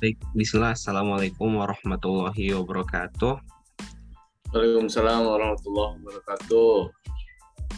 Baik, 0.00 0.16
bismillah. 0.32 0.72
Assalamualaikum 0.72 1.60
warahmatullahi 1.60 2.56
wabarakatuh. 2.56 3.36
Waalaikumsalam 4.48 5.28
warahmatullahi 5.28 6.00
wabarakatuh. 6.00 6.88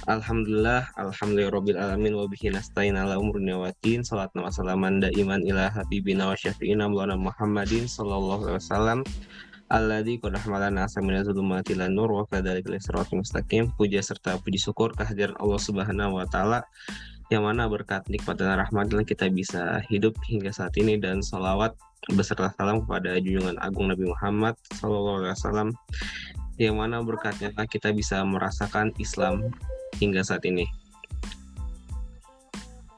Alhamdulillah, 0.07 0.87
alhamdulillahirabbil 1.03 1.83
alamin 1.83 2.15
wa 2.15 2.31
bihi 2.31 2.55
nasta'in 2.55 2.95
ala 2.95 3.19
umurina 3.19 3.59
wa 3.59 3.75
din. 3.83 4.07
Salat 4.07 4.31
wa 4.39 4.47
salaman 4.55 5.03
daiman 5.03 5.43
ila 5.51 5.67
habibina 5.75 6.31
wa 6.31 6.39
syafi'ina 6.39 6.87
maulana 6.87 7.19
Muhammadin 7.19 7.91
sallallahu 7.91 8.47
alaihi 8.47 8.63
wasallam. 8.63 8.99
Alladzi 9.75 10.23
qad 10.23 10.39
hamalana 10.39 10.87
asamina 10.87 11.27
zulumati 11.27 11.75
lan 11.75 11.99
nur 11.99 12.07
wa 12.07 12.23
kadzalika 12.31 12.71
siratal 12.79 13.19
mustaqim. 13.19 13.75
Puja 13.75 13.99
serta 13.99 14.39
puji 14.39 14.63
syukur 14.63 14.95
kehadiran 14.95 15.35
Allah 15.43 15.59
Subhanahu 15.59 16.23
wa 16.23 16.27
taala 16.31 16.71
yang 17.33 17.49
mana 17.49 17.65
berkat 17.65 18.05
nikmat 18.13 18.37
dan 18.37 18.61
rahmat 18.61 18.93
kita 19.09 19.33
bisa 19.33 19.81
hidup 19.89 20.13
hingga 20.29 20.53
saat 20.53 20.77
ini 20.77 21.01
dan 21.01 21.25
salawat 21.25 21.73
beserta 22.13 22.53
salam 22.61 22.85
kepada 22.85 23.17
junjungan 23.17 23.57
agung 23.65 23.89
Nabi 23.89 24.05
Muhammad 24.05 24.53
Sallallahu 24.77 25.25
Alaihi 25.25 25.33
Wasallam 25.33 25.69
yang 26.61 26.77
mana 26.77 27.01
berkatnya 27.01 27.49
kita 27.65 27.89
bisa 27.97 28.21
merasakan 28.21 28.93
Islam 29.01 29.49
hingga 29.97 30.21
saat 30.21 30.45
ini. 30.45 30.69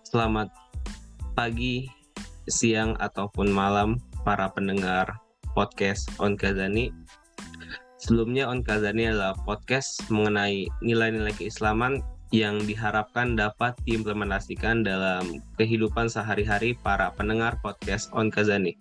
Selamat 0.02 0.50
pagi, 1.38 1.86
siang 2.50 2.98
ataupun 2.98 3.54
malam 3.54 4.02
para 4.26 4.50
pendengar 4.50 5.14
podcast 5.54 6.10
On 6.18 6.34
Kazani. 6.34 6.90
Sebelumnya 8.02 8.50
On 8.50 8.66
Kazani 8.66 9.14
adalah 9.14 9.38
podcast 9.46 10.02
mengenai 10.10 10.66
nilai-nilai 10.82 11.30
keislaman 11.38 12.02
yang 12.34 12.66
diharapkan 12.66 13.38
dapat 13.38 13.78
diimplementasikan 13.86 14.82
dalam 14.82 15.38
kehidupan 15.54 16.10
sehari-hari 16.10 16.74
para 16.74 17.14
pendengar 17.14 17.62
podcast 17.62 18.10
On 18.10 18.26
Kazani. 18.26 18.74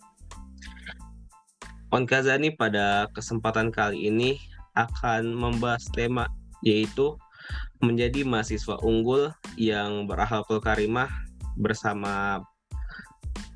On 1.93 2.09
Kazani 2.09 2.49
pada 2.49 3.05
kesempatan 3.13 3.69
kali 3.69 4.09
ini 4.09 4.41
akan 4.73 5.37
membahas 5.37 5.85
tema 5.93 6.25
yaitu 6.65 7.13
menjadi 7.77 8.25
mahasiswa 8.25 8.81
unggul 8.81 9.29
yang 9.53 10.09
berakhlakul 10.09 10.57
karimah 10.57 11.13
bersama 11.53 12.41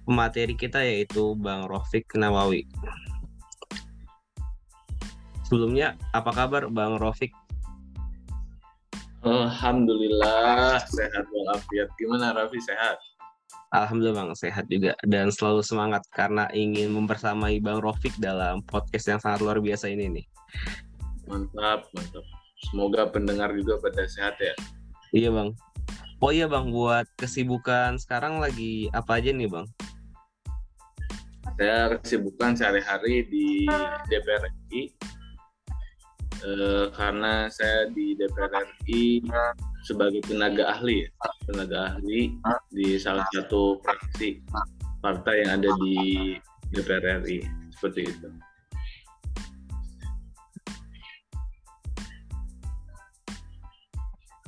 pemateri 0.05 0.53
kita 0.53 0.85
yaitu 0.85 1.33
Bang 1.41 1.65
Rofik 1.65 2.05
Nawawi. 2.13 2.69
Sebelumnya, 5.49 5.97
apa 6.13 6.29
kabar 6.37 6.69
Bang 6.69 7.01
Rofik? 7.01 7.33
Alhamdulillah 9.25 10.77
sehat 10.85 11.25
walafiat. 11.33 11.89
Gimana 11.97 12.37
Raffi 12.37 12.61
sehat? 12.61 13.01
Alhamdulillah 13.75 14.15
Bang 14.15 14.31
sehat 14.31 14.65
juga 14.71 14.95
dan 15.03 15.27
selalu 15.27 15.59
semangat 15.59 15.99
karena 16.15 16.47
ingin 16.55 16.87
membersamai 16.95 17.59
Bang 17.59 17.83
Rofik 17.83 18.15
dalam 18.15 18.63
podcast 18.63 19.11
yang 19.11 19.19
sangat 19.19 19.43
luar 19.43 19.59
biasa 19.59 19.91
ini 19.91 20.07
nih. 20.07 20.25
Mantap, 21.27 21.83
mantap. 21.91 22.23
Semoga 22.71 23.11
pendengar 23.11 23.51
juga 23.51 23.75
pada 23.83 24.07
sehat 24.07 24.39
ya. 24.39 24.55
Iya 25.11 25.29
Bang. 25.35 25.51
Oh 26.23 26.31
iya 26.31 26.47
Bang, 26.47 26.71
buat 26.71 27.05
kesibukan 27.19 27.99
sekarang 27.99 28.39
lagi 28.39 28.87
apa 28.95 29.19
aja 29.19 29.35
nih 29.35 29.51
Bang? 29.51 29.67
Saya 31.57 31.97
kesibukan 31.99 32.55
sehari-hari 32.55 33.27
di 33.27 33.67
DPR 34.07 34.47
RI 34.47 34.95
eh, 36.43 36.85
karena 36.93 37.47
saya 37.49 37.89
di 37.93 38.13
DPR 38.13 38.51
RI 38.85 39.23
sebagai 39.85 40.21
tenaga 40.27 40.67
ahli 40.75 41.07
ya, 41.07 41.09
tenaga 41.47 41.77
ahli 41.95 42.35
di 42.73 42.99
salah 42.99 43.25
satu 43.31 43.79
fraksi 43.81 44.43
partai 44.99 45.45
yang 45.45 45.61
ada 45.63 45.69
di 45.81 46.35
DPR 46.75 47.23
RI 47.23 47.45
seperti 47.71 48.01
itu. 48.11 48.29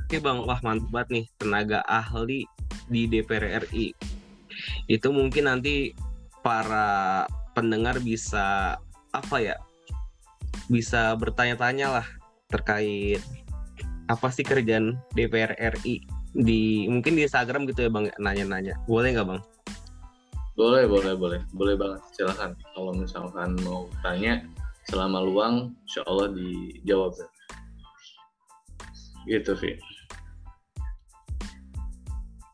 Oke 0.10 0.18
bang, 0.18 0.42
wah 0.42 0.58
mantap 0.66 0.90
banget 0.90 1.10
nih 1.14 1.26
tenaga 1.38 1.80
ahli 1.86 2.42
di 2.90 3.06
DPR 3.06 3.62
RI. 3.70 3.94
Itu 4.90 5.14
mungkin 5.14 5.46
nanti 5.46 5.94
para 6.42 7.30
pendengar 7.54 8.02
bisa 8.02 8.78
apa 9.14 9.38
ya 9.38 9.56
bisa 10.70 11.18
bertanya-tanya 11.18 12.00
lah 12.00 12.08
terkait 12.50 13.20
apa 14.10 14.28
sih 14.34 14.46
kerjaan 14.46 14.98
DPR 15.14 15.54
RI 15.58 16.02
di 16.34 16.86
mungkin 16.86 17.18
di 17.18 17.26
Instagram 17.26 17.66
gitu 17.70 17.86
ya 17.86 17.92
bang 17.94 18.10
nanya-nanya. 18.22 18.78
Boleh 18.86 19.18
nggak 19.18 19.28
bang? 19.28 19.42
Boleh 20.54 20.86
boleh 20.86 21.14
boleh. 21.18 21.42
Boleh 21.54 21.76
banget 21.78 22.02
silahkan 22.14 22.54
kalau 22.78 22.94
misalkan 22.94 23.58
mau 23.66 23.90
tanya 24.06 24.46
selama 24.90 25.22
luang 25.26 25.74
insya 25.86 26.02
Allah 26.06 26.30
dijawab. 26.34 27.18
Gitu 29.26 29.52
Vi. 29.58 29.78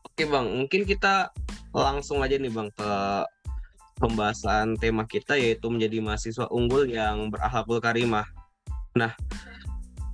Oke 0.08 0.24
bang. 0.24 0.46
Mungkin 0.48 0.88
kita 0.88 1.32
langsung 1.76 2.24
aja 2.24 2.40
nih 2.40 2.52
bang 2.52 2.72
ke 2.72 2.90
pembahasan 3.96 4.76
tema 4.76 5.08
kita 5.08 5.36
yaitu 5.36 5.72
menjadi 5.72 6.04
mahasiswa 6.04 6.46
unggul 6.52 6.84
yang 6.84 7.32
berakhlakul 7.32 7.80
karimah. 7.80 8.28
Nah, 8.96 9.12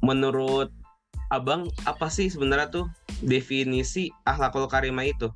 menurut 0.03 0.70
Abang 1.32 1.72
apa 1.88 2.12
sih 2.12 2.28
sebenarnya 2.28 2.69
tuh 2.69 2.87
definisi 3.25 4.12
akhlakul 4.28 4.69
karimah 4.69 5.09
itu? 5.09 5.32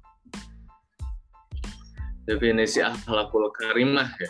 Definisi 2.28 2.84
akhlakul 2.84 3.48
karimah 3.56 4.04
ya. 4.20 4.28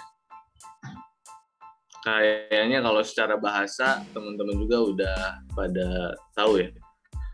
Kayaknya 2.07 2.79
kalau 2.87 3.03
secara 3.03 3.35
bahasa 3.35 3.99
teman-teman 4.15 4.63
juga 4.63 4.79
udah 4.79 5.19
pada 5.59 6.15
tahu 6.39 6.63
ya. 6.63 6.71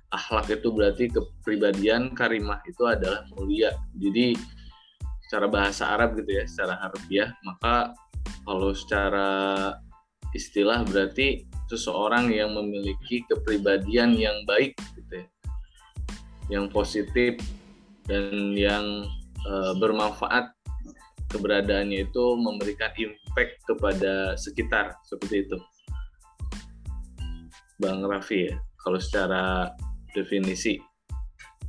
Akhlak 0.09 0.49
itu 0.49 0.69
berarti 0.73 1.05
kepribadian, 1.13 2.17
karimah 2.17 2.65
itu 2.65 2.89
adalah 2.89 3.29
mulia. 3.37 3.77
Jadi 4.01 4.33
secara 5.33 5.49
bahasa 5.49 5.89
Arab 5.89 6.13
gitu 6.21 6.37
ya, 6.37 6.45
secara 6.45 6.77
harfiah, 6.77 7.33
maka 7.41 7.97
kalau 8.45 8.77
secara 8.77 9.31
istilah 10.37 10.85
berarti 10.85 11.49
seseorang 11.73 12.29
yang 12.29 12.53
memiliki 12.53 13.25
kepribadian 13.33 14.13
yang 14.13 14.45
baik 14.45 14.77
gitu 14.93 15.25
ya. 15.25 15.27
Yang 16.53 16.69
positif 16.69 17.41
dan 18.05 18.53
yang 18.53 19.09
e, 19.41 19.53
bermanfaat 19.81 20.53
keberadaannya 21.33 22.13
itu 22.13 22.25
memberikan 22.37 22.93
impact 23.01 23.57
kepada 23.65 24.37
sekitar 24.37 25.01
seperti 25.09 25.49
itu. 25.49 25.57
Bang 27.81 28.05
Raffi 28.05 28.53
ya, 28.53 28.61
kalau 28.85 29.01
secara 29.01 29.73
definisi. 30.13 30.77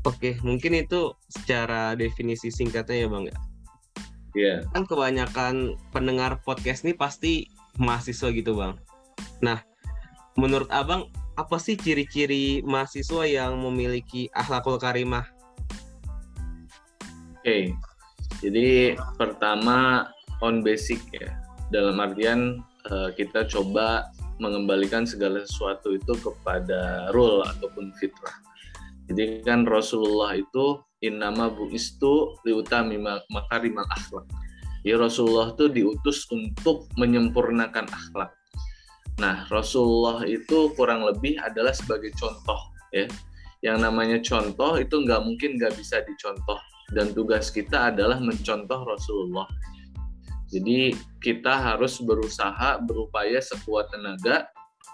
Oke, 0.04 0.36
mungkin 0.44 0.84
itu 0.84 1.16
secara 1.32 1.96
definisi 1.96 2.52
singkatnya 2.52 3.08
ya 3.08 3.08
Bang 3.08 3.32
ya. 3.32 3.53
Iya. 4.34 4.66
Kan 4.74 4.90
kebanyakan 4.90 5.78
pendengar 5.94 6.42
podcast 6.42 6.82
ini 6.84 6.98
pasti 6.98 7.50
mahasiswa 7.78 8.34
gitu 8.34 8.58
Bang. 8.58 8.82
Nah, 9.46 9.62
menurut 10.38 10.70
Abang 10.74 11.10
apa 11.34 11.58
sih 11.58 11.78
ciri-ciri 11.78 12.62
mahasiswa 12.66 13.26
yang 13.26 13.58
memiliki 13.62 14.30
akhlakul 14.34 14.78
karimah? 14.78 15.26
Oke. 17.42 17.42
Okay. 17.42 17.64
Jadi 18.44 18.98
pertama 19.16 20.10
on 20.44 20.66
basic 20.66 21.00
ya. 21.14 21.32
Dalam 21.72 21.98
artian 22.02 22.62
uh, 22.90 23.10
kita 23.16 23.48
coba 23.50 24.10
mengembalikan 24.42 25.06
segala 25.06 25.46
sesuatu 25.46 25.94
itu 25.94 26.14
kepada 26.20 27.14
rule 27.14 27.46
ataupun 27.46 27.94
fitrah. 28.02 28.36
Jadi 29.12 29.44
kan 29.44 29.68
Rasulullah 29.68 30.36
itu 30.40 30.80
innama 31.04 31.52
bu'istu 31.52 32.40
liutami 32.48 32.96
makarimal 33.28 33.88
akhlak. 33.92 34.24
Ya 34.84 35.00
Rasulullah 35.00 35.52
itu 35.56 35.68
diutus 35.72 36.28
untuk 36.32 36.88
menyempurnakan 36.96 37.88
akhlak. 37.88 38.32
Nah, 39.20 39.46
Rasulullah 39.52 40.26
itu 40.26 40.74
kurang 40.74 41.06
lebih 41.06 41.38
adalah 41.40 41.72
sebagai 41.76 42.12
contoh 42.16 42.60
ya. 42.96 43.06
Yang 43.64 43.78
namanya 43.80 44.18
contoh 44.20 44.76
itu 44.76 44.96
nggak 45.04 45.22
mungkin 45.24 45.56
nggak 45.56 45.76
bisa 45.80 46.04
dicontoh 46.04 46.60
dan 46.92 47.16
tugas 47.16 47.48
kita 47.48 47.92
adalah 47.96 48.20
mencontoh 48.20 48.84
Rasulullah. 48.84 49.48
Jadi 50.52 50.94
kita 51.24 51.74
harus 51.74 51.98
berusaha 52.04 52.78
berupaya 52.84 53.40
sekuat 53.40 53.90
tenaga 53.90 54.46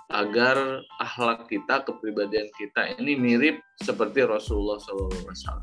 agar 0.10 0.82
akhlak 0.98 1.46
kita, 1.46 1.86
kepribadian 1.86 2.50
kita 2.58 2.98
ini 2.98 3.14
mirip 3.14 3.62
seperti 3.78 4.26
Rasulullah 4.26 4.82
SAW. 4.82 5.62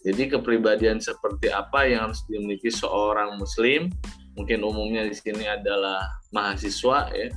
Jadi 0.00 0.32
kepribadian 0.32 1.00
seperti 1.00 1.52
apa 1.52 1.84
yang 1.88 2.08
harus 2.08 2.24
dimiliki 2.28 2.72
seorang 2.72 3.36
Muslim, 3.36 3.92
mungkin 4.36 4.64
umumnya 4.64 5.04
di 5.04 5.16
sini 5.16 5.44
adalah 5.44 6.04
mahasiswa 6.32 7.12
ya, 7.12 7.28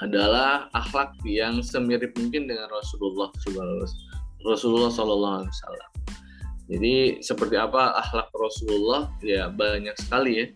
adalah 0.00 0.72
akhlak 0.72 1.12
yang 1.28 1.60
semirip 1.60 2.16
mungkin 2.16 2.48
dengan 2.48 2.68
Rasulullah 2.72 3.28
Rasulullah 4.40 4.88
Sallallahu 4.88 5.36
Alaihi 5.44 5.52
Wasallam. 5.52 5.90
Jadi 6.70 6.94
seperti 7.20 7.56
apa 7.60 7.98
akhlak 7.98 8.32
Rasulullah 8.32 9.12
ya 9.20 9.52
banyak 9.52 9.96
sekali 10.00 10.32
ya. 10.40 10.46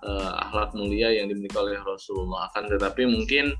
uh, 0.00 0.32
akhlak 0.48 0.72
mulia 0.72 1.12
yang 1.12 1.28
dimiliki 1.28 1.52
oleh 1.60 1.76
Rasulullah 1.84 2.48
akan 2.50 2.72
tetapi 2.72 3.04
mungkin 3.04 3.52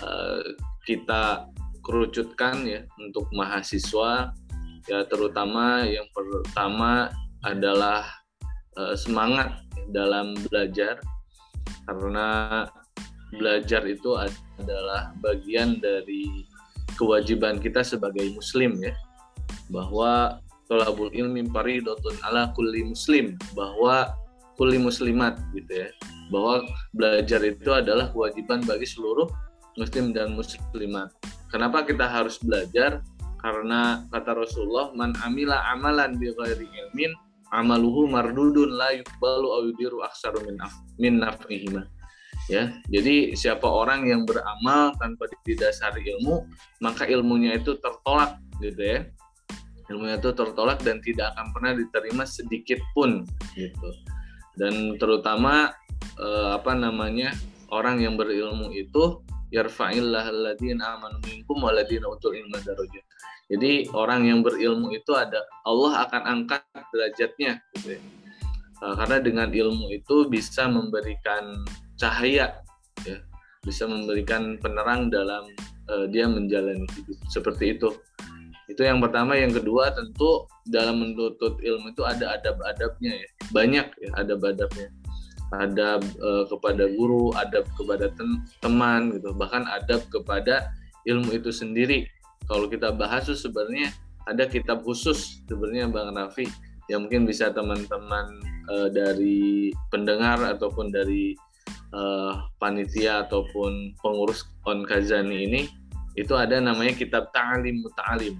uh, 0.00 0.40
kita 0.86 1.52
kerucutkan 1.82 2.64
ya 2.64 2.86
untuk 3.02 3.28
mahasiswa. 3.34 4.32
Ya 4.90 5.06
terutama 5.06 5.86
yang 5.86 6.06
pertama 6.10 7.10
adalah 7.42 8.06
uh, 8.78 8.94
semangat 8.94 9.62
dalam 9.90 10.34
belajar. 10.48 11.02
Karena 11.82 12.62
belajar 13.34 13.82
itu 13.90 14.14
adalah 14.14 15.10
bagian 15.18 15.82
dari 15.82 16.46
kewajiban 16.94 17.58
kita 17.58 17.82
sebagai 17.82 18.30
muslim 18.34 18.78
ya. 18.78 18.94
Bahwa 19.70 20.38
tolabul 20.70 21.10
ilmi 21.10 21.46
paridotun 21.50 22.14
ala 22.22 22.54
kulli 22.54 22.86
muslim. 22.86 23.34
Bahwa 23.54 24.14
kulli 24.54 24.78
muslimat 24.78 25.38
gitu 25.54 25.86
ya. 25.86 25.88
Bahwa 26.30 26.62
belajar 26.94 27.42
itu 27.42 27.70
adalah 27.74 28.10
kewajiban 28.14 28.62
bagi 28.62 28.86
seluruh 28.86 29.26
muslim 29.76 30.12
dan 30.12 30.36
muslimat 30.36 31.12
kenapa 31.52 31.84
kita 31.84 32.08
harus 32.08 32.40
belajar? 32.40 33.04
Karena 33.36 34.08
kata 34.08 34.32
Rasulullah 34.32 34.96
man 34.96 35.12
amila 35.20 35.60
amalan 35.68 36.16
bi 36.16 36.32
ghairi 36.32 36.64
ilmin 36.64 37.12
amaluhu 37.52 38.08
mardudun 38.08 38.72
la 38.72 38.96
yuqbalu 38.96 39.46
aw 39.52 39.60
yudiru 39.68 40.00
aksaru 40.00 40.40
min 40.48 40.56
af, 40.64 40.72
min 40.96 41.20
naf'ihima. 41.20 41.84
Ya 42.50 42.72
jadi 42.88 43.36
siapa 43.36 43.68
orang 43.68 44.08
yang 44.08 44.24
beramal 44.24 44.96
tanpa 44.96 45.28
didasari 45.44 46.06
ilmu 46.16 46.48
maka 46.80 47.04
ilmunya 47.04 47.60
itu 47.60 47.76
tertolak 47.76 48.40
gitu 48.64 48.80
ya. 48.80 49.00
Ilmunya 49.90 50.22
itu 50.22 50.30
tertolak 50.32 50.80
dan 50.86 51.02
tidak 51.02 51.34
akan 51.36 51.46
pernah 51.52 51.72
diterima 51.76 52.24
sedikit 52.24 52.80
pun 52.94 53.26
gitu. 53.58 53.90
Dan 54.54 54.96
terutama 55.02 55.74
eh, 56.16 56.48
apa 56.54 56.78
namanya 56.78 57.34
orang 57.74 57.98
yang 57.98 58.14
berilmu 58.14 58.70
itu 58.70 59.18
yarfa'illah 59.52 60.24
alladziina 60.32 60.96
amanu 60.96 61.20
minkum 61.22 61.60
utul 61.62 62.32
ilma 62.32 62.58
darajat 62.64 63.04
jadi 63.52 63.84
orang 63.92 64.24
yang 64.24 64.40
berilmu 64.40 64.96
itu 64.96 65.12
ada 65.12 65.44
Allah 65.68 66.08
akan 66.08 66.22
angkat 66.24 66.64
derajatnya 66.88 67.60
gitu 67.76 68.00
ya. 68.00 68.02
Uh, 68.80 68.96
karena 68.96 69.20
dengan 69.20 69.48
ilmu 69.52 69.92
itu 69.92 70.26
bisa 70.26 70.66
memberikan 70.66 71.60
cahaya 72.00 72.64
ya, 73.04 73.16
bisa 73.60 73.84
memberikan 73.84 74.56
penerang 74.56 75.12
dalam 75.12 75.44
uh, 75.92 76.08
dia 76.08 76.24
menjalani 76.26 76.88
hidup 76.96 77.18
seperti 77.28 77.76
itu. 77.76 77.92
Itu 78.72 78.88
yang 78.88 79.04
pertama, 79.04 79.36
yang 79.36 79.52
kedua 79.52 79.92
tentu 79.92 80.48
dalam 80.64 81.04
menuntut 81.04 81.60
ilmu 81.60 81.92
itu 81.92 82.02
ada 82.08 82.40
adab-adabnya 82.40 83.20
ya. 83.20 83.28
Banyak 83.52 83.86
ya 84.00 84.10
adab-adabnya. 84.16 84.88
Adab 85.52 86.00
uh, 86.24 86.48
kepada 86.48 86.88
guru, 86.96 87.28
adab 87.36 87.68
kepada 87.76 88.08
teman 88.64 89.12
gitu, 89.12 89.36
bahkan 89.36 89.68
adab 89.68 90.00
kepada 90.08 90.72
ilmu 91.04 91.34
itu 91.36 91.52
sendiri 91.52 92.08
kalau 92.46 92.66
kita 92.66 92.90
bahas 92.90 93.26
tuh 93.26 93.38
sebenarnya 93.38 93.90
ada 94.26 94.46
kitab 94.46 94.86
khusus 94.86 95.42
sebenarnya 95.50 95.90
Bang 95.90 96.14
Raffi 96.14 96.46
yang 96.90 97.06
mungkin 97.06 97.26
bisa 97.26 97.50
teman-teman 97.54 98.26
uh, 98.70 98.88
dari 98.90 99.70
pendengar 99.90 100.42
ataupun 100.42 100.90
dari 100.90 101.34
uh, 101.94 102.50
panitia 102.58 103.26
ataupun 103.26 103.94
pengurus 104.02 104.46
on 104.66 104.82
Kazani 104.86 105.46
ini 105.46 105.62
itu 106.18 106.34
ada 106.36 106.60
namanya 106.60 106.92
kitab 106.92 107.32
Ta'alim 107.32 107.80
Muta'alim. 107.80 108.36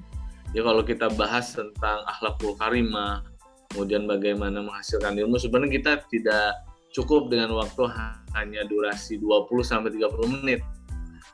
Ya 0.53 0.61
kalau 0.61 0.85
kita 0.85 1.09
bahas 1.17 1.56
tentang 1.56 2.05
akhlakul 2.05 2.53
karimah, 2.61 3.25
kemudian 3.73 4.05
bagaimana 4.05 4.61
menghasilkan 4.61 5.17
ilmu, 5.17 5.41
sebenarnya 5.41 5.81
kita 5.81 5.93
tidak 6.12 6.61
cukup 6.93 7.33
dengan 7.33 7.56
waktu 7.56 7.89
hanya 8.37 8.62
durasi 8.69 9.17
20 9.21 9.49
sampai 9.65 9.91
30 9.93 10.37
menit 10.41 10.61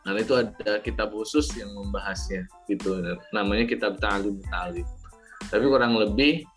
Nah 0.09 0.17
itu 0.17 0.33
ada 0.33 0.81
kitab 0.81 1.13
khusus 1.13 1.53
yang 1.53 1.69
membahasnya 1.77 2.49
gitu. 2.65 2.97
Namanya 3.37 3.69
kitab 3.69 4.01
Ta'alim 4.01 4.41
Ta'alim. 4.49 4.89
Tapi 5.53 5.65
kurang 5.69 6.01
lebih 6.01 6.49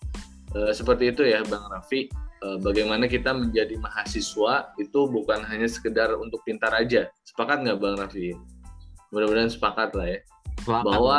e, 0.55 0.59
seperti 0.71 1.11
itu 1.11 1.27
ya 1.27 1.43
Bang 1.43 1.67
Raffi. 1.67 2.07
E, 2.41 2.47
bagaimana 2.63 3.11
kita 3.11 3.35
menjadi 3.35 3.75
mahasiswa 3.75 4.71
itu 4.79 4.99
bukan 5.11 5.43
hanya 5.43 5.67
sekedar 5.67 6.15
untuk 6.15 6.39
pintar 6.47 6.71
aja. 6.71 7.11
Sepakat 7.27 7.67
nggak 7.67 7.77
Bang 7.83 7.99
Raffi? 7.99 8.31
Mudah-mudahan 9.11 9.51
sepakat 9.51 9.99
lah 9.99 10.07
ya. 10.07 10.19
Sepakat, 10.63 10.83
Bahwa 10.87 11.17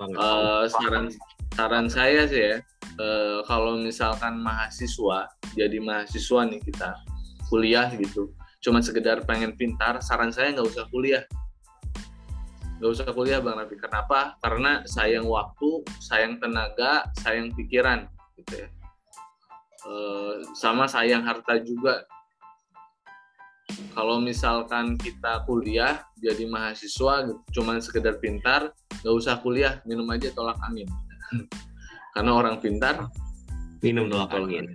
e, 0.00 0.28
saran 0.72 1.06
saran 1.52 1.86
saya 1.92 2.24
sih 2.24 2.42
ya, 2.48 2.56
e, 2.96 3.06
kalau 3.44 3.76
misalkan 3.76 4.40
mahasiswa 4.40 5.28
jadi 5.52 5.78
mahasiswa 5.84 6.48
nih 6.48 6.64
kita 6.64 6.96
kuliah 7.54 7.86
gitu, 7.94 8.34
cuma 8.58 8.82
sekedar 8.82 9.22
pengen 9.22 9.54
pintar, 9.54 10.02
saran 10.02 10.34
saya 10.34 10.50
nggak 10.58 10.74
usah 10.74 10.90
kuliah. 10.90 11.22
Nggak 12.82 12.90
usah 12.90 13.06
kuliah 13.14 13.38
bang 13.38 13.54
Rafi. 13.54 13.78
Kenapa? 13.78 14.34
Karena 14.42 14.82
sayang 14.82 15.30
waktu 15.30 15.86
sayang 16.02 16.42
tenaga 16.42 17.06
sayang 17.22 17.54
pikiran 17.54 18.10
gitu 18.34 18.66
ya. 18.66 18.68
E, 19.86 19.92
sama 20.58 20.90
sayang 20.90 21.22
harta 21.22 21.62
juga. 21.62 22.02
Kalau 23.94 24.18
misalkan 24.18 24.98
kita 24.98 25.46
kuliah 25.46 26.02
jadi 26.18 26.50
mahasiswa 26.50 27.30
cuman 27.54 27.78
sekedar 27.78 28.18
pintar 28.18 28.74
nggak 29.06 29.14
usah 29.14 29.38
kuliah 29.38 29.78
minum 29.86 30.10
aja 30.10 30.34
tolak 30.34 30.58
angin. 30.66 30.90
Karena 32.18 32.34
orang 32.34 32.58
pintar 32.58 33.06
minum 33.78 34.10
tolak 34.10 34.34
angin. 34.34 34.74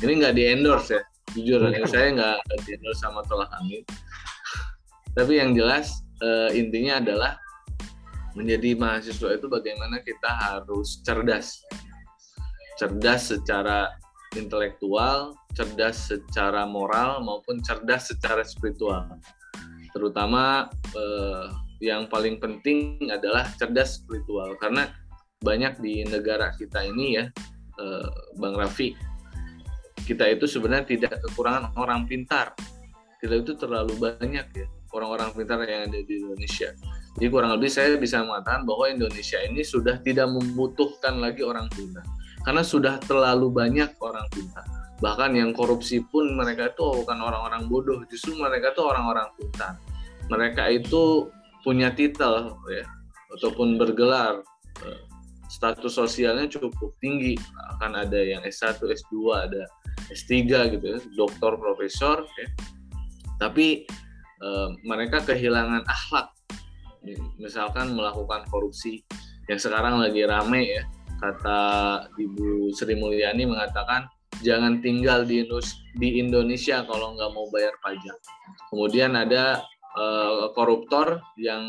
ini 0.00 0.12
nggak 0.16 0.32
di 0.32 0.48
endorse 0.48 0.96
ya 0.96 1.02
jujur 1.36 1.60
ya. 1.68 1.84
saya 1.88 2.14
nggak 2.14 2.38
endorse 2.68 3.00
sama 3.00 3.20
tolak 3.26 3.50
angin. 3.60 3.82
Tapi 5.16 5.32
yang 5.40 5.56
jelas 5.56 6.04
uh, 6.22 6.52
intinya 6.54 7.02
adalah 7.02 7.32
menjadi 8.38 8.78
mahasiswa 8.78 9.34
itu 9.34 9.46
bagaimana 9.50 9.98
kita 10.04 10.30
harus 10.30 11.02
cerdas. 11.02 11.58
Cerdas 12.78 13.34
secara 13.34 13.90
intelektual 14.38 15.34
cerdas 15.58 16.14
secara 16.14 16.62
moral 16.68 17.18
maupun 17.26 17.58
cerdas 17.64 18.14
secara 18.14 18.46
spiritual. 18.46 19.10
Terutama 19.90 20.70
eh, 20.94 21.46
yang 21.82 22.06
paling 22.06 22.38
penting 22.38 23.10
adalah 23.10 23.50
cerdas 23.58 23.98
spiritual. 23.98 24.54
Karena 24.62 24.86
banyak 25.42 25.82
di 25.82 26.06
negara 26.06 26.54
kita 26.54 26.86
ini 26.86 27.18
ya 27.18 27.26
eh, 27.82 28.10
Bang 28.38 28.54
Raffi 28.54 28.94
kita 30.08 30.24
itu 30.32 30.48
sebenarnya 30.48 30.88
tidak 30.88 31.20
kekurangan 31.20 31.76
orang 31.76 32.08
pintar 32.08 32.56
kita 33.20 33.44
itu 33.44 33.52
terlalu 33.58 33.92
banyak 33.98 34.46
ya 34.54 34.66
orang-orang 34.94 35.34
pintar 35.36 35.60
yang 35.68 35.90
ada 35.90 36.00
di 36.00 36.14
Indonesia. 36.22 36.70
Jadi 37.18 37.26
kurang 37.28 37.50
lebih 37.58 37.70
saya 37.70 37.98
bisa 37.98 38.22
mengatakan 38.22 38.62
bahwa 38.62 38.86
Indonesia 38.88 39.38
ini 39.42 39.60
sudah 39.66 40.00
tidak 40.00 40.30
membutuhkan 40.30 41.18
lagi 41.18 41.42
orang 41.42 41.66
pintar. 41.74 42.06
Karena 42.46 42.62
sudah 42.62 42.96
terlalu 43.02 43.50
banyak 43.50 43.90
orang 44.00 44.24
pintar. 44.32 44.64
Bahkan 45.02 45.34
yang 45.34 45.50
korupsi 45.50 46.02
pun 46.06 46.30
mereka 46.34 46.70
itu 46.70 47.04
bukan 47.04 47.18
orang-orang 47.18 47.66
bodoh, 47.66 48.00
justru 48.08 48.38
mereka 48.38 48.72
itu 48.72 48.82
orang-orang 48.86 49.28
pintar. 49.34 49.76
Mereka 50.30 50.64
itu 50.72 51.28
punya 51.66 51.90
titel 51.90 52.54
ya 52.70 52.86
ataupun 53.34 53.76
bergelar 53.76 54.40
eh, 54.86 55.02
status 55.50 56.00
sosialnya 56.00 56.46
cukup 56.48 56.94
tinggi 57.02 57.34
akan 57.76 57.98
ada 58.06 58.16
yang 58.16 58.40
S1, 58.46 58.78
S2, 58.78 59.14
ada 59.34 59.68
S3 60.08 60.34
gitu 60.76 60.84
ya, 60.84 60.98
doktor, 61.14 61.60
profesor 61.60 62.24
ya. 62.36 62.48
Tapi 63.38 63.86
uh, 64.42 64.74
mereka 64.82 65.22
kehilangan 65.22 65.84
akhlak. 65.86 66.32
Misalkan 67.38 67.96
melakukan 67.96 68.44
korupsi 68.50 69.00
yang 69.48 69.56
sekarang 69.56 69.96
lagi 70.02 70.28
rame 70.28 70.76
ya 70.76 70.84
kata 71.18 71.60
Ibu 72.14 72.70
Sri 72.76 72.94
Mulyani 72.94 73.48
mengatakan 73.48 74.06
jangan 74.44 74.78
tinggal 74.78 75.26
di 75.26 75.42
di 75.98 76.08
Indonesia 76.22 76.86
kalau 76.86 77.16
nggak 77.16 77.32
mau 77.32 77.46
bayar 77.50 77.74
pajak. 77.82 78.18
Kemudian 78.70 79.18
ada 79.18 79.62
uh, 79.98 80.52
koruptor 80.54 81.18
yang 81.40 81.64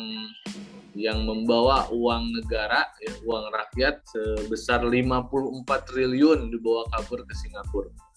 yang 0.97 1.23
membawa 1.23 1.87
uang 1.93 2.33
negara 2.35 2.83
ya, 2.99 3.13
uang 3.23 3.45
rakyat 3.53 4.03
sebesar 4.09 4.83
54 4.83 5.63
triliun 5.87 6.49
dibawa 6.51 6.83
kabur 6.91 7.23
ke 7.23 7.33
Singapura 7.37 8.08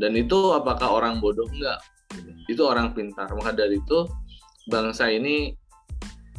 dan 0.00 0.16
itu 0.16 0.56
apakah 0.56 0.88
orang 0.88 1.20
bodoh? 1.20 1.44
Enggak. 1.52 1.84
Itu 2.48 2.66
orang 2.66 2.96
pintar. 2.96 3.28
Maka 3.36 3.52
dari 3.52 3.76
itu 3.78 4.08
bangsa 4.72 5.12
ini 5.12 5.52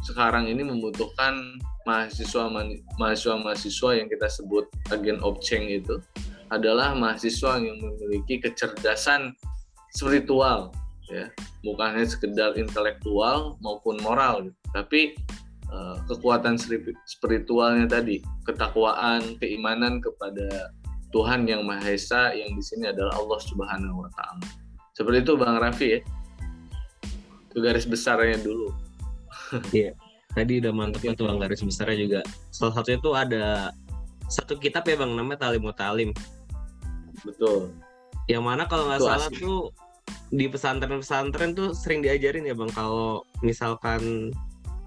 sekarang 0.02 0.50
ini 0.50 0.66
membutuhkan 0.66 1.62
mahasiswa 1.86 2.50
mahasiswa 2.98 3.34
mahasiswa 3.38 3.90
yang 3.94 4.10
kita 4.10 4.26
sebut 4.26 4.66
agen 4.90 5.22
of 5.22 5.38
change 5.38 5.86
itu 5.86 6.02
adalah 6.50 6.92
mahasiswa 6.92 7.58
yang 7.62 7.78
memiliki 7.78 8.42
kecerdasan 8.42 9.32
spiritual 9.94 10.74
ya. 11.08 11.30
Bukan 11.62 11.96
hanya 11.96 12.08
sekedar 12.10 12.58
intelektual 12.58 13.56
maupun 13.62 13.96
moral. 14.02 14.50
Tapi 14.74 15.14
uh, 15.70 15.96
kekuatan 16.10 16.58
spiritualnya 17.06 17.86
tadi 17.86 18.20
ketakwaan 18.44 19.38
keimanan 19.38 20.02
kepada 20.02 20.74
Tuhan 21.12 21.44
yang 21.44 21.62
Maha 21.68 21.92
Esa 21.92 22.32
yang 22.32 22.56
di 22.56 22.64
sini 22.64 22.88
adalah 22.88 23.20
Allah 23.20 23.38
Subhanahu 23.44 24.08
wa 24.08 24.10
taala. 24.16 24.48
Seperti 24.96 25.28
itu 25.28 25.32
bang 25.36 25.60
Raffi 25.60 25.88
ya? 25.92 26.00
Itu 27.52 27.60
garis 27.60 27.84
besarnya 27.84 28.40
dulu. 28.40 28.72
Iya. 29.76 29.92
Tadi 30.32 30.64
udah 30.64 30.72
mantep 30.72 31.04
tuh 31.12 31.28
bang 31.28 31.36
garis 31.36 31.60
besarnya 31.60 31.96
juga. 32.00 32.20
Salah 32.48 32.72
satunya 32.80 32.98
tuh 33.04 33.12
ada 33.12 33.76
satu 34.32 34.56
kitab 34.56 34.88
ya 34.88 34.96
bang 34.96 35.12
namanya 35.12 35.44
Talim 35.44 35.68
Talim. 35.76 36.10
Betul. 37.20 37.68
Yang 38.32 38.42
mana 38.48 38.64
kalau 38.64 38.88
nggak 38.88 39.04
salah 39.04 39.28
asli. 39.28 39.44
tuh 39.44 39.68
di 40.32 40.48
pesantren-pesantren 40.48 41.52
tuh 41.52 41.76
sering 41.76 42.00
diajarin 42.00 42.48
ya 42.48 42.56
bang 42.56 42.72
kalau 42.72 43.20
misalkan 43.44 44.32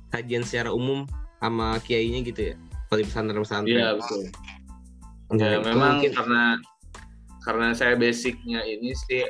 kajian 0.10 0.42
secara 0.42 0.74
umum 0.74 1.06
sama 1.38 1.78
kiainya 1.86 2.26
gitu 2.26 2.42
ya 2.50 2.56
kalau 2.90 2.98
di 2.98 3.06
pesantren-pesantren. 3.06 3.78
Iya 3.78 4.02
betul 4.02 4.34
ya 5.34 5.58
memang 5.64 6.04
mungkin... 6.04 6.12
karena 6.14 6.44
karena 7.46 7.68
saya 7.78 7.94
basicnya 7.98 8.62
ini 8.66 8.94
sih 8.94 9.26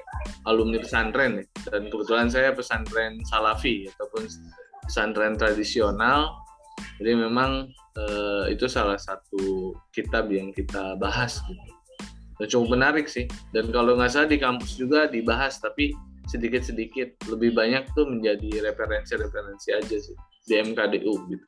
alumni 0.47 0.79
pesantren 0.79 1.43
ya 1.43 1.45
dan 1.71 1.91
kebetulan 1.91 2.27
saya 2.31 2.55
pesantren 2.55 3.19
salafi 3.27 3.87
ataupun 3.91 4.27
pesantren 4.87 5.35
tradisional 5.35 6.31
jadi 6.99 7.11
memang 7.15 7.71
uh, 7.99 8.45
itu 8.47 8.67
salah 8.71 8.99
satu 8.99 9.75
kitab 9.91 10.31
yang 10.31 10.51
kita 10.55 10.95
bahas 10.99 11.43
gitu. 11.47 11.71
Dan 12.35 12.47
cukup 12.51 12.67
menarik 12.75 13.07
sih. 13.07 13.27
Dan 13.55 13.71
kalau 13.71 13.95
nggak 13.95 14.11
salah 14.11 14.27
di 14.27 14.39
kampus 14.39 14.75
juga 14.75 15.07
dibahas, 15.07 15.59
tapi 15.59 15.95
sedikit-sedikit 16.27 17.15
lebih 17.31 17.55
banyak 17.55 17.87
tuh 17.95 18.07
menjadi 18.07 18.71
referensi-referensi 18.71 19.69
aja 19.71 19.95
sih 19.95 20.17
di 20.43 20.53
MKDU 20.59 21.13
gitu. 21.31 21.45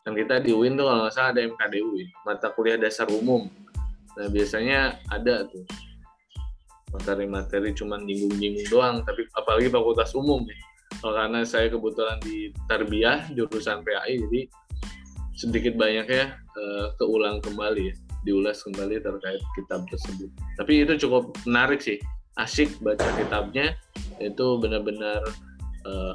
Dan 0.00 0.16
kita 0.16 0.40
di 0.40 0.56
UIN 0.56 0.80
tuh 0.80 0.88
kalau 0.88 1.00
nggak 1.04 1.12
salah 1.12 1.30
ada 1.36 1.44
MKDU 1.44 1.90
ya, 2.00 2.08
mata 2.24 2.48
kuliah 2.56 2.80
dasar 2.80 3.08
umum. 3.12 3.52
Nah 4.18 4.26
biasanya 4.30 4.98
ada 5.12 5.46
tuh. 5.46 5.62
Materi-materi 6.90 7.70
cuman 7.70 8.02
nyinggung-nyinggung 8.02 8.66
doang, 8.66 8.96
tapi 9.06 9.22
apalagi 9.38 9.70
fakultas 9.70 10.10
umum 10.18 10.42
ya. 10.42 10.58
karena 11.00 11.46
saya 11.46 11.70
kebetulan 11.70 12.18
di 12.18 12.50
Tarbiyah 12.66 13.30
jurusan 13.32 13.86
PAI, 13.86 14.18
jadi 14.26 14.40
sedikit 15.38 15.78
banyak 15.78 16.10
ya 16.10 16.34
uh, 16.34 16.90
keulang 16.98 17.38
kembali 17.38 17.94
ya. 17.94 17.94
Diulas 18.26 18.60
kembali 18.66 19.00
terkait 19.00 19.40
kitab 19.54 19.86
tersebut. 19.86 20.28
Tapi 20.58 20.82
itu 20.84 21.06
cukup 21.06 21.32
menarik 21.46 21.78
sih. 21.80 21.96
Asik 22.36 22.74
baca 22.82 23.06
kitabnya 23.16 23.78
itu 24.18 24.46
benar-benar 24.58 25.22
uh, 25.86 26.14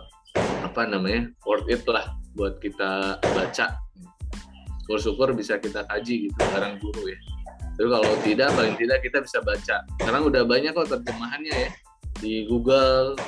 apa 0.62 0.86
namanya 0.86 1.32
worth 1.48 1.66
it 1.72 1.82
lah 1.88 2.14
buat 2.36 2.60
kita 2.60 3.18
baca. 3.24 3.80
Syukur-syukur 4.86 5.34
bisa 5.34 5.58
kita 5.58 5.88
kaji 5.88 6.30
gitu 6.30 6.40
bareng 6.52 6.78
guru 6.78 7.10
ya 7.10 7.18
tapi 7.75 7.88
kalau 7.91 8.12
tidak 8.24 8.50
paling 8.55 8.75
tidak 8.79 9.00
kita 9.03 9.17
bisa 9.20 9.39
baca. 9.44 9.77
Sekarang 10.00 10.24
udah 10.32 10.44
banyak 10.48 10.72
kok 10.72 10.88
terjemahannya 10.96 11.53
ya. 11.53 11.70
Di 12.24 12.48
Google 12.48 13.20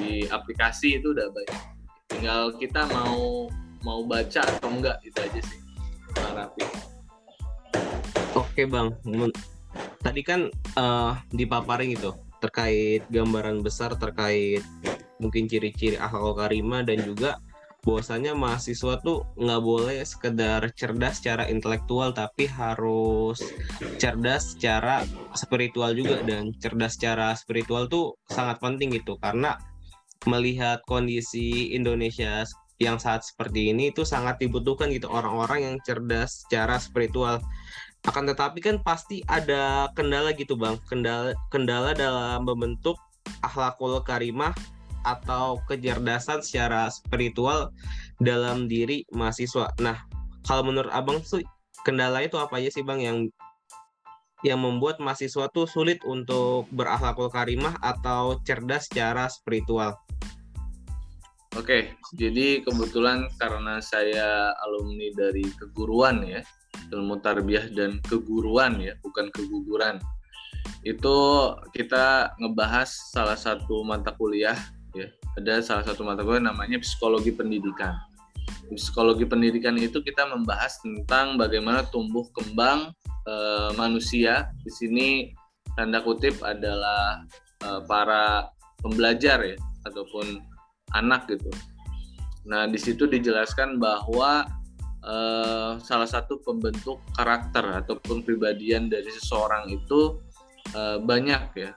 di 0.00 0.24
aplikasi 0.24 0.96
itu 0.96 1.12
udah 1.12 1.28
banyak. 1.28 1.60
Tinggal 2.08 2.56
kita 2.56 2.88
mau 2.88 3.52
mau 3.84 4.00
baca 4.08 4.40
atau 4.40 4.72
enggak 4.72 4.96
itu 5.04 5.20
aja 5.20 5.40
sih. 5.44 5.60
Rafi. 6.16 6.64
Oke 8.32 8.64
Bang, 8.64 8.96
tadi 10.00 10.20
kan 10.24 10.48
uh, 10.78 11.12
dipaparin 11.34 11.92
gitu 11.92 12.16
terkait 12.40 13.04
gambaran 13.12 13.60
besar 13.60 13.92
terkait 14.00 14.64
mungkin 15.20 15.44
ciri-ciri 15.44 16.00
akhlak 16.00 16.40
karimah 16.40 16.80
dan 16.80 17.04
juga 17.04 17.36
bahwasanya 17.80 18.36
mahasiswa 18.36 19.00
tuh 19.00 19.24
nggak 19.40 19.62
boleh 19.64 20.04
sekedar 20.04 20.68
cerdas 20.76 21.20
secara 21.20 21.48
intelektual 21.48 22.12
tapi 22.12 22.44
harus 22.44 23.40
cerdas 23.96 24.56
secara 24.56 25.04
spiritual 25.32 25.96
juga. 25.96 26.20
Dan 26.20 26.52
cerdas 26.60 27.00
secara 27.00 27.32
spiritual 27.36 27.88
tuh 27.88 28.16
sangat 28.28 28.60
penting 28.60 28.92
gitu. 28.92 29.16
Karena 29.16 29.56
melihat 30.28 30.84
kondisi 30.84 31.72
Indonesia 31.72 32.44
yang 32.80 32.96
saat 32.96 33.24
seperti 33.24 33.72
ini 33.72 33.92
itu 33.92 34.08
sangat 34.08 34.40
dibutuhkan 34.40 34.88
gitu 34.92 35.08
orang-orang 35.08 35.68
yang 35.68 35.76
cerdas 35.84 36.44
secara 36.44 36.80
spiritual. 36.80 37.40
Akan 38.08 38.24
tetapi 38.24 38.64
kan 38.64 38.80
pasti 38.80 39.20
ada 39.28 39.92
kendala 39.92 40.32
gitu 40.32 40.56
bang, 40.56 40.80
kendala 40.88 41.36
kendala 41.52 41.92
dalam 41.92 42.48
membentuk 42.48 42.96
akhlakul 43.44 44.00
karimah 44.00 44.56
atau 45.06 45.60
kecerdasan 45.68 46.44
secara 46.44 46.88
spiritual 46.92 47.72
dalam 48.20 48.68
diri 48.68 49.04
mahasiswa. 49.14 49.72
Nah, 49.80 49.96
kalau 50.44 50.68
menurut 50.68 50.92
abang 50.92 51.20
tuh 51.24 51.44
kendala 51.84 52.20
itu 52.24 52.36
apa 52.36 52.60
aja 52.60 52.68
sih 52.72 52.84
bang 52.84 53.00
yang 53.00 53.18
yang 54.40 54.60
membuat 54.60 54.96
mahasiswa 55.00 55.52
tuh 55.52 55.68
sulit 55.68 56.00
untuk 56.08 56.64
berakhlakul 56.72 57.28
karimah 57.28 57.76
atau 57.84 58.40
cerdas 58.44 58.88
secara 58.88 59.28
spiritual? 59.28 60.00
Oke, 61.58 61.98
jadi 62.14 62.62
kebetulan 62.62 63.26
karena 63.36 63.82
saya 63.82 64.54
alumni 64.64 65.10
dari 65.12 65.44
keguruan 65.58 66.22
ya, 66.22 66.40
ilmu 66.94 67.18
tarbiyah 67.20 67.74
dan 67.74 67.98
keguruan 68.06 68.78
ya, 68.78 68.94
bukan 69.02 69.28
keguguran. 69.34 69.98
Itu 70.86 71.50
kita 71.74 72.38
ngebahas 72.38 72.88
salah 73.12 73.36
satu 73.36 73.82
mata 73.82 74.14
kuliah 74.14 74.56
ya, 74.94 75.08
ada 75.38 75.62
salah 75.62 75.84
satu 75.86 76.02
mata 76.02 76.22
kuliah 76.26 76.42
namanya 76.50 76.78
psikologi 76.82 77.30
pendidikan. 77.34 77.96
Psikologi 78.70 79.26
pendidikan 79.26 79.74
itu 79.78 79.98
kita 80.02 80.30
membahas 80.30 80.78
tentang 80.82 81.34
bagaimana 81.34 81.82
tumbuh 81.90 82.26
kembang 82.30 82.94
e, 83.26 83.34
manusia. 83.74 84.50
Di 84.62 84.70
sini 84.70 85.08
tanda 85.74 85.98
kutip 86.02 86.38
adalah 86.46 87.26
e, 87.62 87.68
para 87.90 88.54
pembelajar 88.78 89.42
ya 89.42 89.58
ataupun 89.90 90.38
anak 90.94 91.26
gitu. 91.30 91.50
Nah, 92.46 92.66
di 92.66 92.78
situ 92.80 93.04
dijelaskan 93.06 93.76
bahwa 93.76 94.48
uh, 95.04 95.76
salah 95.80 96.08
satu 96.08 96.40
pembentuk 96.40 97.00
karakter 97.16 97.84
ataupun 97.84 98.24
pribadian 98.24 98.88
dari 98.88 99.08
seseorang 99.12 99.68
itu 99.68 100.20
uh, 100.72 100.98
banyak 101.00 101.42
ya. 101.56 101.70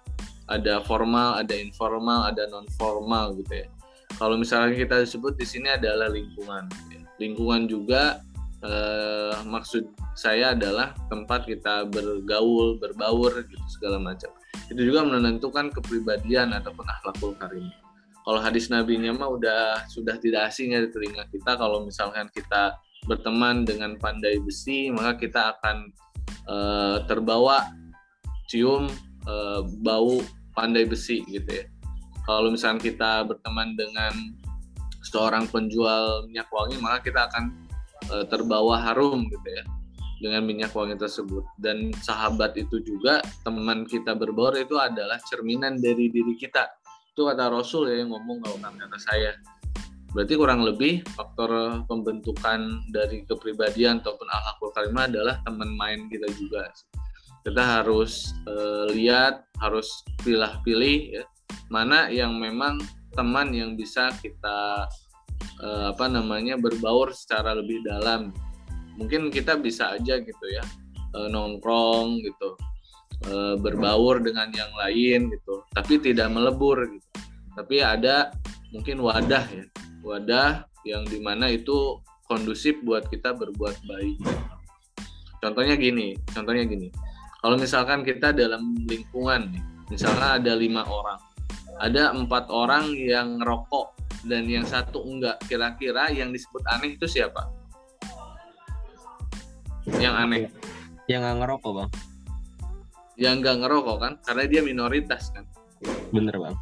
Ada 0.54 0.86
formal, 0.86 1.42
ada 1.42 1.58
informal, 1.58 2.30
ada 2.30 2.46
non 2.54 2.70
formal 2.78 3.34
gitu 3.42 3.66
ya. 3.66 3.68
Kalau 4.22 4.38
misalnya 4.38 4.78
kita 4.78 5.02
sebut 5.10 5.34
di 5.34 5.46
sini 5.50 5.74
adalah 5.74 6.14
lingkungan. 6.14 6.70
Ya. 6.94 7.02
Lingkungan 7.18 7.66
juga 7.66 8.22
uh, 8.62 9.42
maksud 9.50 9.90
saya 10.14 10.54
adalah 10.54 10.94
tempat 11.10 11.50
kita 11.50 11.90
bergaul, 11.90 12.78
berbaur 12.78 13.42
gitu 13.50 13.66
segala 13.74 13.98
macam. 13.98 14.30
Itu 14.70 14.86
juga 14.86 15.02
menentukan 15.02 15.74
kepribadian 15.74 16.54
ataupun 16.54 16.86
akhlakul 16.86 17.34
karim 17.42 17.74
kalau 18.24 18.40
hadis 18.40 18.72
nabinya 18.72 19.12
mah 19.12 19.30
udah 19.36 19.84
sudah 19.92 20.16
tidak 20.18 20.48
asing 20.52 20.72
ya 20.72 20.80
di 20.80 20.90
telinga 20.90 21.28
kita 21.28 21.60
kalau 21.60 21.84
misalkan 21.84 22.32
kita 22.32 22.80
berteman 23.04 23.68
dengan 23.68 24.00
pandai 24.00 24.40
besi 24.40 24.88
maka 24.90 25.20
kita 25.20 25.60
akan 25.60 25.92
uh, 26.48 26.98
terbawa 27.04 27.68
cium 28.48 28.88
uh, 29.28 29.62
bau 29.84 30.24
pandai 30.54 30.86
besi 30.88 31.26
gitu 31.28 31.50
ya. 31.50 31.66
Kalau 32.24 32.54
misalkan 32.54 32.80
kita 32.80 33.28
berteman 33.28 33.76
dengan 33.76 34.14
seorang 35.04 35.46
penjual 35.52 36.24
minyak 36.32 36.48
wangi 36.50 36.80
maka 36.80 37.04
kita 37.04 37.28
akan 37.28 37.52
uh, 38.10 38.26
terbawa 38.32 38.80
harum 38.80 39.28
gitu 39.28 39.50
ya 39.52 39.64
dengan 40.24 40.48
minyak 40.48 40.72
wangi 40.72 40.96
tersebut. 40.96 41.44
Dan 41.60 41.92
sahabat 42.00 42.56
itu 42.56 42.80
juga 42.80 43.20
teman 43.44 43.84
kita 43.84 44.16
berbaur 44.16 44.56
itu 44.56 44.80
adalah 44.80 45.20
cerminan 45.28 45.76
dari 45.84 46.08
diri 46.08 46.40
kita. 46.40 46.64
Itu 47.12 47.28
kata 47.28 47.52
Rasul 47.52 47.92
ya 47.92 48.02
yang 48.02 48.16
ngomong 48.16 48.40
kalau 48.42 48.58
kata 48.58 48.98
saya. 48.98 49.36
Berarti 50.14 50.34
kurang 50.38 50.62
lebih 50.62 51.02
faktor 51.18 51.82
pembentukan 51.90 52.86
dari 52.94 53.26
kepribadian 53.26 54.00
ataupun 54.00 54.30
akhlakul 54.30 54.70
karimah 54.72 55.10
adalah 55.10 55.36
teman 55.42 55.74
main 55.74 56.06
kita 56.06 56.30
juga 56.38 56.70
kita 57.44 57.60
harus 57.60 58.32
uh, 58.48 58.88
lihat 58.96 59.44
harus 59.60 60.04
pilih-pilih 60.24 61.22
ya. 61.22 61.24
Mana 61.68 62.08
yang 62.08 62.40
memang 62.40 62.80
teman 63.14 63.52
yang 63.52 63.76
bisa 63.76 64.10
kita 64.24 64.88
uh, 65.60 65.86
apa 65.92 66.08
namanya 66.08 66.56
berbaur 66.56 67.12
secara 67.12 67.54
lebih 67.54 67.84
dalam. 67.84 68.32
Mungkin 68.96 69.28
kita 69.30 69.60
bisa 69.60 69.94
aja 70.00 70.22
gitu 70.22 70.46
ya 70.54 70.64
uh, 71.18 71.28
nongkrong 71.30 72.22
gitu 72.22 72.54
e, 73.26 73.58
berbaur 73.58 74.22
dengan 74.22 74.52
yang 74.54 74.70
lain 74.78 75.34
gitu 75.34 75.66
tapi 75.74 75.98
tidak 76.02 76.30
melebur 76.30 76.78
gitu. 76.90 77.10
Tapi 77.54 77.82
ada 77.82 78.34
mungkin 78.74 79.02
wadah 79.02 79.46
ya 79.50 79.66
wadah 80.02 80.66
yang 80.84 81.06
di 81.08 81.22
mana 81.22 81.50
itu 81.50 82.02
kondusif 82.28 82.78
buat 82.82 83.08
kita 83.08 83.34
berbuat 83.34 83.82
baik. 83.86 84.18
Contohnya 85.42 85.74
gini 85.74 86.18
contohnya 86.34 86.70
gini 86.70 86.94
kalau 87.44 87.60
misalkan 87.60 88.08
kita 88.08 88.32
dalam 88.32 88.74
lingkungan 88.88 89.52
misalnya 89.92 90.40
ada 90.40 90.56
lima 90.56 90.88
orang 90.88 91.20
ada 91.84 92.16
empat 92.16 92.48
orang 92.48 92.96
yang 92.96 93.44
ngerokok 93.44 93.92
dan 94.24 94.48
yang 94.48 94.64
satu 94.64 95.04
enggak 95.04 95.36
kira-kira 95.52 96.08
yang 96.14 96.32
disebut 96.32 96.64
aneh 96.72 96.96
itu 96.96 97.06
siapa? 97.10 97.52
Yang 100.00 100.16
aneh. 100.16 100.44
Yang 101.12 101.20
nggak 101.28 101.38
ngerokok 101.44 101.72
bang. 101.76 101.90
Yang 103.20 103.34
nggak 103.44 103.58
ngerokok 103.68 103.98
kan? 104.00 104.14
Karena 104.24 104.44
dia 104.48 104.62
minoritas 104.64 105.28
kan? 105.36 105.44
Bener 106.16 106.36
bang. 106.40 106.56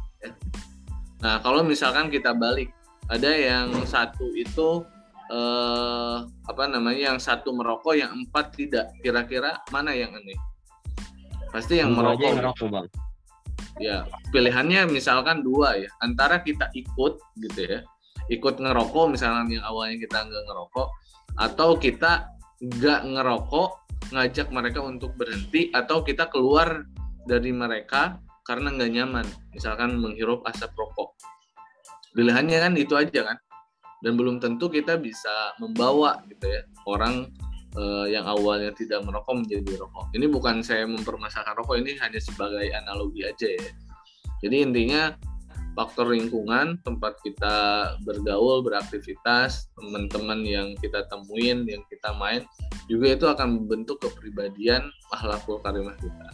Nah 1.22 1.38
kalau 1.38 1.62
misalkan 1.62 2.10
kita 2.10 2.34
balik 2.34 2.74
ada 3.06 3.30
yang 3.30 3.70
satu 3.86 4.26
itu 4.34 4.82
eh, 5.30 6.18
apa 6.26 6.64
namanya 6.66 7.14
yang 7.14 7.20
satu 7.22 7.54
merokok 7.54 7.94
yang 7.94 8.10
empat 8.10 8.58
tidak. 8.58 8.90
Kira-kira 8.98 9.62
mana 9.70 9.94
yang 9.94 10.10
aneh 10.18 10.51
pasti 11.52 11.78
yang 11.78 11.92
merokok 11.92 12.24
yang 12.24 12.36
ngerokok 12.40 12.68
bang. 12.72 12.86
Ya 13.78 13.96
pilihannya 14.32 14.88
misalkan 14.88 15.44
dua 15.44 15.76
ya. 15.76 15.90
Antara 16.00 16.40
kita 16.40 16.72
ikut 16.72 17.20
gitu 17.38 17.60
ya 17.60 17.80
ikut 18.30 18.56
ngerokok 18.60 19.18
misalkan 19.18 19.50
yang 19.50 19.64
awalnya 19.66 19.98
kita 19.98 20.22
nggak 20.22 20.44
ngerokok 20.46 20.88
atau 21.36 21.70
kita 21.74 22.30
nggak 22.62 23.00
ngerokok 23.10 23.70
ngajak 24.14 24.48
mereka 24.54 24.80
untuk 24.84 25.16
berhenti 25.18 25.72
atau 25.72 26.04
kita 26.04 26.28
keluar 26.30 26.86
dari 27.26 27.50
mereka 27.50 28.20
karena 28.42 28.74
nggak 28.74 28.92
nyaman. 28.92 29.26
Misalkan 29.54 29.98
menghirup 29.98 30.42
asap 30.46 30.74
rokok. 30.74 31.14
Pilihannya 32.12 32.58
kan 32.60 32.72
itu 32.76 32.94
aja 32.98 33.32
kan. 33.32 33.38
Dan 34.02 34.18
belum 34.18 34.42
tentu 34.42 34.66
kita 34.66 34.98
bisa 34.98 35.54
membawa 35.62 36.26
gitu 36.26 36.50
ya 36.50 36.66
orang 36.90 37.30
eh, 37.76 38.06
yang 38.12 38.24
awalnya 38.28 38.72
tidak 38.76 39.04
merokok 39.04 39.44
menjadi 39.44 39.80
rokok. 39.80 40.12
Ini 40.12 40.26
bukan 40.28 40.60
saya 40.60 40.84
mempermasalahkan 40.88 41.56
rokok 41.58 41.80
ini 41.80 41.96
hanya 42.00 42.20
sebagai 42.20 42.68
analogi 42.72 43.24
aja 43.24 43.48
ya. 43.48 43.70
Jadi 44.42 44.56
intinya 44.66 45.14
faktor 45.72 46.12
lingkungan 46.12 46.76
tempat 46.84 47.16
kita 47.24 47.56
bergaul 48.04 48.60
beraktivitas 48.60 49.72
teman-teman 49.76 50.44
yang 50.44 50.68
kita 50.84 51.08
temuin 51.08 51.64
yang 51.64 51.80
kita 51.88 52.12
main 52.20 52.44
juga 52.92 53.16
itu 53.16 53.26
akan 53.28 53.62
membentuk 53.62 54.04
kepribadian 54.04 54.92
akhlakul 55.14 55.62
karimah 55.64 55.96
kita. 55.96 56.28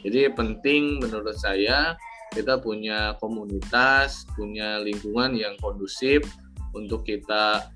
Jadi 0.00 0.32
penting 0.32 1.04
menurut 1.04 1.36
saya 1.36 1.98
kita 2.32 2.56
punya 2.62 3.18
komunitas 3.20 4.24
punya 4.32 4.80
lingkungan 4.80 5.36
yang 5.36 5.58
kondusif 5.60 6.24
untuk 6.72 7.04
kita 7.04 7.68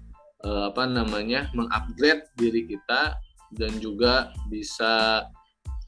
eh, 0.45 0.63
apa 0.69 0.85
namanya 0.85 1.49
mengupgrade 1.57 2.29
diri 2.37 2.69
kita 2.69 3.17
dan 3.57 3.73
juga 3.81 4.31
bisa 4.53 5.25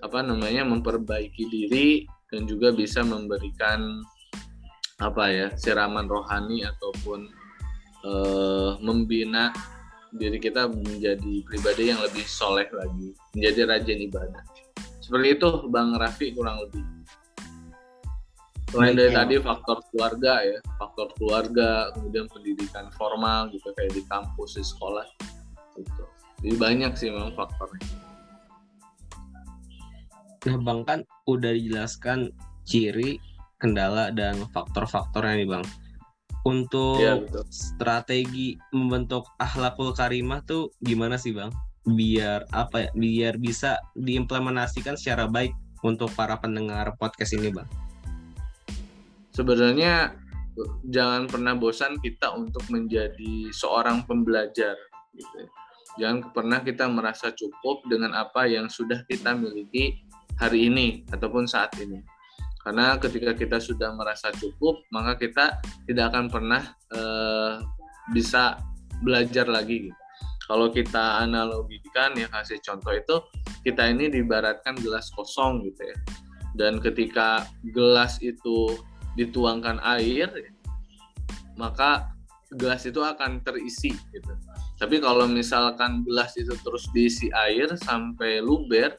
apa 0.01 0.21
namanya 0.21 0.65
memperbaiki 0.65 1.45
diri 1.49 2.05
dan 2.33 2.45
juga 2.49 2.73
bisa 2.73 3.01
memberikan 3.05 4.01
apa 4.97 5.29
ya 5.29 5.49
siraman 5.55 6.09
rohani 6.09 6.65
ataupun 6.65 7.29
eh, 8.05 8.71
membina 8.81 9.53
diri 10.17 10.41
kita 10.41 10.73
menjadi 10.73 11.45
pribadi 11.45 11.93
yang 11.93 12.01
lebih 12.01 12.25
soleh 12.25 12.65
lagi 12.73 13.13
menjadi 13.37 13.61
rajin 13.69 14.01
ibadah. 14.09 14.45
Seperti 15.05 15.39
itu 15.39 15.49
bang 15.69 15.95
Raffi 16.01 16.33
kurang 16.33 16.59
lebih 16.67 16.96
selain 18.71 18.99
dari 18.99 19.15
Baik, 19.15 19.15
ya. 19.15 19.19
tadi 19.23 19.35
faktor 19.39 19.79
keluarga 19.91 20.33
ya 20.43 20.59
faktor 20.75 21.09
keluarga 21.15 21.69
kemudian 21.95 22.27
pendidikan 22.27 22.91
formal 22.99 23.47
gitu 23.55 23.71
kayak 23.79 23.95
di 23.95 24.03
kampus 24.11 24.59
di 24.59 24.65
sekolah 24.67 25.07
gitu. 25.79 26.05
Jadi 26.43 26.57
banyak 26.59 26.93
sih 26.99 27.09
memang 27.13 27.33
faktornya. 27.37 27.85
Nah 30.47 30.59
bang 30.63 30.81
kan 30.87 31.01
udah 31.27 31.53
dijelaskan 31.55 32.31
ciri 32.67 33.19
kendala 33.57 34.11
dan 34.13 34.45
faktor-faktornya 34.51 35.35
nih 35.43 35.49
bang. 35.49 35.65
Untuk 36.47 37.03
Iya, 37.03 37.19
betul. 37.19 37.43
strategi 37.51 38.55
membentuk 38.71 39.27
akhlakul 39.43 39.91
karimah 39.91 40.47
tuh 40.47 40.71
gimana 40.79 41.19
sih 41.19 41.35
bang? 41.35 41.51
Biar 41.87 42.47
apa 42.55 42.87
ya? 42.87 42.91
Biar 42.95 43.35
bisa 43.39 43.79
diimplementasikan 43.99 44.95
secara 44.95 45.27
baik 45.27 45.55
untuk 45.83 46.11
para 46.15 46.39
pendengar 46.39 46.95
podcast 46.99 47.35
ini 47.35 47.51
bang 47.51 47.86
sebenarnya 49.37 50.17
jangan 50.89 51.29
pernah 51.29 51.53
bosan 51.53 52.01
kita 52.01 52.33
untuk 52.33 52.65
menjadi 52.73 53.53
seorang 53.53 54.09
pembelajar 54.09 54.73
gitu. 55.13 55.45
Jangan 56.01 56.33
pernah 56.33 56.61
kita 56.61 56.89
merasa 56.89 57.33
cukup 57.33 57.85
dengan 57.89 58.17
apa 58.17 58.49
yang 58.49 58.69
sudah 58.69 59.05
kita 59.09 59.37
miliki 59.37 60.01
hari 60.41 60.73
ini 60.73 61.05
ataupun 61.13 61.45
saat 61.45 61.77
ini. 61.81 62.01
Karena 62.65 62.99
ketika 62.99 63.33
kita 63.37 63.63
sudah 63.63 63.95
merasa 63.95 64.33
cukup, 64.35 64.83
maka 64.91 65.17
kita 65.17 65.61
tidak 65.87 66.13
akan 66.13 66.27
pernah 66.29 66.63
eh, 66.93 67.63
bisa 68.13 68.61
belajar 69.05 69.49
lagi. 69.49 69.89
gitu. 69.89 70.01
Kalau 70.47 70.71
kita 70.71 71.27
analogikan 71.27 72.15
ya 72.15 72.31
kasih 72.31 72.63
contoh 72.63 72.95
itu 72.95 73.17
kita 73.67 73.91
ini 73.91 74.07
dibaratkan 74.07 74.79
gelas 74.79 75.11
kosong 75.11 75.65
gitu 75.67 75.83
ya. 75.91 75.97
Dan 76.57 76.81
ketika 76.81 77.45
gelas 77.75 78.23
itu 78.23 78.79
dituangkan 79.17 79.81
air 79.83 80.29
maka 81.57 82.13
gelas 82.55 82.87
itu 82.87 83.03
akan 83.03 83.43
terisi 83.43 83.91
gitu. 84.15 84.33
Tapi 84.77 85.01
kalau 85.01 85.25
misalkan 85.27 86.05
gelas 86.05 86.37
itu 86.37 86.53
terus 86.63 86.87
diisi 86.93 87.33
air 87.33 87.73
sampai 87.81 88.45
luber, 88.45 88.95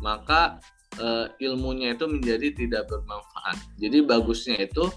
maka 0.00 0.62
eh, 0.96 1.26
ilmunya 1.42 1.92
itu 1.92 2.06
menjadi 2.08 2.54
tidak 2.54 2.88
bermanfaat. 2.88 3.58
Jadi 3.76 4.06
bagusnya 4.06 4.64
itu 4.64 4.88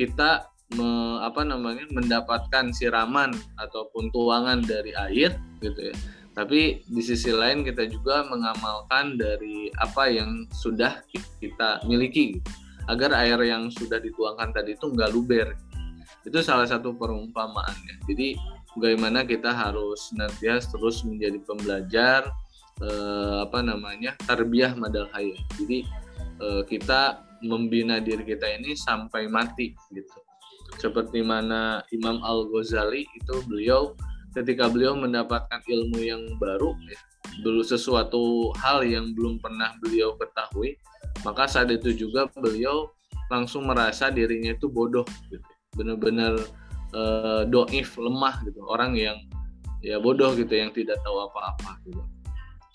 kita 0.00 0.48
me- 0.74 1.20
apa 1.22 1.46
namanya 1.46 1.86
mendapatkan 1.92 2.74
siraman 2.74 3.30
ataupun 3.60 4.10
tuangan 4.10 4.64
dari 4.64 4.96
air 4.96 5.36
gitu 5.60 5.92
ya. 5.92 5.96
Tapi 6.34 6.82
di 6.82 7.02
sisi 7.04 7.30
lain 7.30 7.62
kita 7.62 7.86
juga 7.86 8.26
mengamalkan 8.26 9.14
dari 9.14 9.70
apa 9.78 10.10
yang 10.10 10.50
sudah 10.50 10.98
kita 11.38 11.78
miliki 11.86 12.42
gitu 12.42 12.63
agar 12.88 13.16
air 13.20 13.38
yang 13.44 13.72
sudah 13.72 13.98
dituangkan 14.00 14.52
tadi 14.52 14.76
itu 14.76 14.90
nggak 14.92 15.10
luber. 15.12 15.56
Itu 16.24 16.40
salah 16.40 16.64
satu 16.64 16.96
perumpamaannya. 16.96 18.04
Jadi 18.08 18.36
bagaimana 18.76 19.24
kita 19.24 19.52
harus 19.52 20.12
senantiasa 20.12 20.76
terus 20.76 21.04
menjadi 21.04 21.38
pembelajar 21.44 22.28
eh, 22.80 23.36
apa 23.44 23.60
namanya 23.60 24.16
tarbiyah 24.24 24.76
madal 24.76 25.08
hayat. 25.12 25.40
Jadi 25.56 25.84
eh, 26.40 26.62
kita 26.68 27.24
membina 27.44 28.00
diri 28.00 28.24
kita 28.24 28.48
ini 28.56 28.72
sampai 28.72 29.28
mati 29.28 29.76
gitu. 29.92 30.18
Seperti 30.80 31.22
mana 31.22 31.84
Imam 31.94 32.18
Al 32.24 32.50
Ghazali 32.50 33.06
itu 33.14 33.36
beliau 33.46 33.94
ketika 34.34 34.66
beliau 34.66 34.98
mendapatkan 34.98 35.62
ilmu 35.62 36.02
yang 36.02 36.22
baru 36.42 36.74
ya, 36.90 36.98
dulu 37.42 37.64
sesuatu 37.64 38.54
hal 38.60 38.86
yang 38.86 39.12
belum 39.16 39.42
pernah 39.42 39.74
beliau 39.82 40.14
ketahui 40.20 40.78
maka 41.24 41.48
saat 41.48 41.72
itu 41.72 41.94
juga 41.94 42.26
beliau 42.36 42.90
langsung 43.32 43.64
merasa 43.64 44.12
dirinya 44.12 44.52
itu 44.52 44.68
bodoh 44.68 45.06
gitu. 45.30 45.40
Benar-benar 45.78 46.36
eh, 46.92 47.42
doif 47.48 47.96
lemah 47.96 48.44
gitu. 48.44 48.60
Orang 48.66 48.98
yang 48.98 49.16
ya 49.80 50.02
bodoh 50.02 50.36
gitu 50.36 50.52
yang 50.52 50.74
tidak 50.74 51.00
tahu 51.06 51.24
apa-apa 51.24 51.80
gitu. 51.88 52.02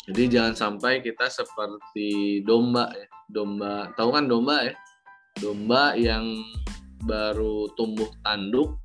Jadi 0.09 0.23
jangan 0.39 0.53
sampai 0.57 1.05
kita 1.05 1.29
seperti 1.29 2.41
domba 2.41 2.89
ya. 2.95 3.07
Domba 3.29 3.93
tahu 3.93 4.09
kan 4.15 4.25
domba 4.25 4.65
ya? 4.65 4.73
Domba 5.37 5.93
yang 5.93 6.25
baru 7.05 7.69
tumbuh 7.77 8.09
tanduk 8.25 8.81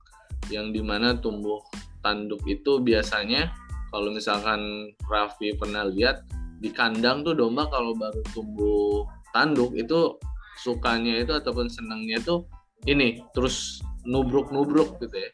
yang 0.52 0.70
di 0.70 0.84
mana 0.84 1.16
tumbuh 1.16 1.64
tanduk 2.04 2.44
itu 2.44 2.76
biasanya 2.84 3.48
kalau 3.94 4.10
misalkan 4.10 4.90
Raffi 5.06 5.54
pernah 5.54 5.86
lihat 5.86 6.26
di 6.58 6.74
kandang 6.74 7.22
tuh 7.22 7.38
domba 7.38 7.70
kalau 7.70 7.94
baru 7.94 8.18
tumbuh 8.34 9.06
tanduk 9.30 9.70
itu 9.78 10.18
sukanya 10.66 11.22
itu 11.22 11.30
ataupun 11.30 11.70
senangnya 11.70 12.18
itu 12.18 12.42
ini 12.90 13.22
terus 13.30 13.78
nubruk-nubruk 14.02 14.98
gitu 14.98 15.14
ya 15.14 15.30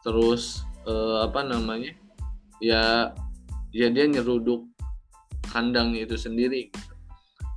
terus 0.00 0.64
eh, 0.88 1.16
apa 1.20 1.44
namanya 1.44 1.92
ya 2.64 3.12
ya 3.76 3.92
dia 3.92 4.08
nyeruduk 4.08 4.64
kandangnya 5.52 6.08
itu 6.08 6.16
sendiri 6.16 6.72
gitu. 6.72 6.94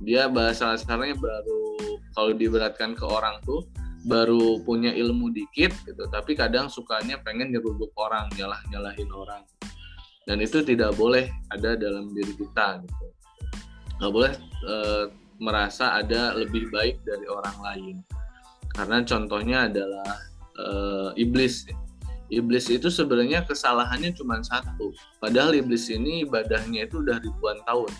dia 0.04 0.28
bahasa 0.28 0.76
kasarnya 0.76 1.16
baru 1.16 1.64
kalau 2.12 2.36
diberatkan 2.36 2.92
ke 2.92 3.08
orang 3.08 3.40
tuh 3.48 3.64
baru 4.04 4.60
punya 4.66 4.92
ilmu 4.92 5.32
dikit 5.32 5.72
gitu 5.88 6.04
tapi 6.12 6.36
kadang 6.36 6.68
sukanya 6.68 7.16
pengen 7.24 7.56
nyeruduk 7.56 7.88
orang 7.96 8.28
nyalah 8.36 8.60
nyalahin 8.68 9.08
orang 9.08 9.40
dan 10.26 10.38
itu 10.38 10.62
tidak 10.62 10.94
boleh 10.94 11.26
ada 11.50 11.74
dalam 11.74 12.14
diri 12.14 12.34
kita 12.38 12.82
gitu 12.82 13.06
nggak 13.98 14.12
boleh 14.12 14.32
eh, 14.66 15.04
merasa 15.42 15.98
ada 15.98 16.34
lebih 16.38 16.70
baik 16.70 17.02
dari 17.02 17.26
orang 17.26 17.58
lain 17.62 17.96
karena 18.74 19.02
contohnya 19.02 19.66
adalah 19.70 20.10
eh, 20.58 21.10
iblis 21.18 21.66
iblis 22.32 22.72
itu 22.72 22.88
sebenarnya 22.88 23.44
kesalahannya 23.44 24.16
cuma 24.16 24.40
satu 24.40 24.94
padahal 25.20 25.52
iblis 25.52 25.92
ini 25.92 26.24
ibadahnya 26.24 26.88
itu 26.88 27.04
udah 27.04 27.20
ribuan 27.20 27.60
tahun 27.68 27.90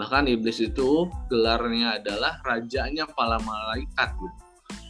bahkan 0.00 0.24
iblis 0.24 0.58
itu 0.64 1.06
gelarnya 1.28 2.00
adalah 2.00 2.40
rajanya 2.48 3.04
para 3.12 3.36
malaikat 3.44 4.10
gitu. 4.16 4.38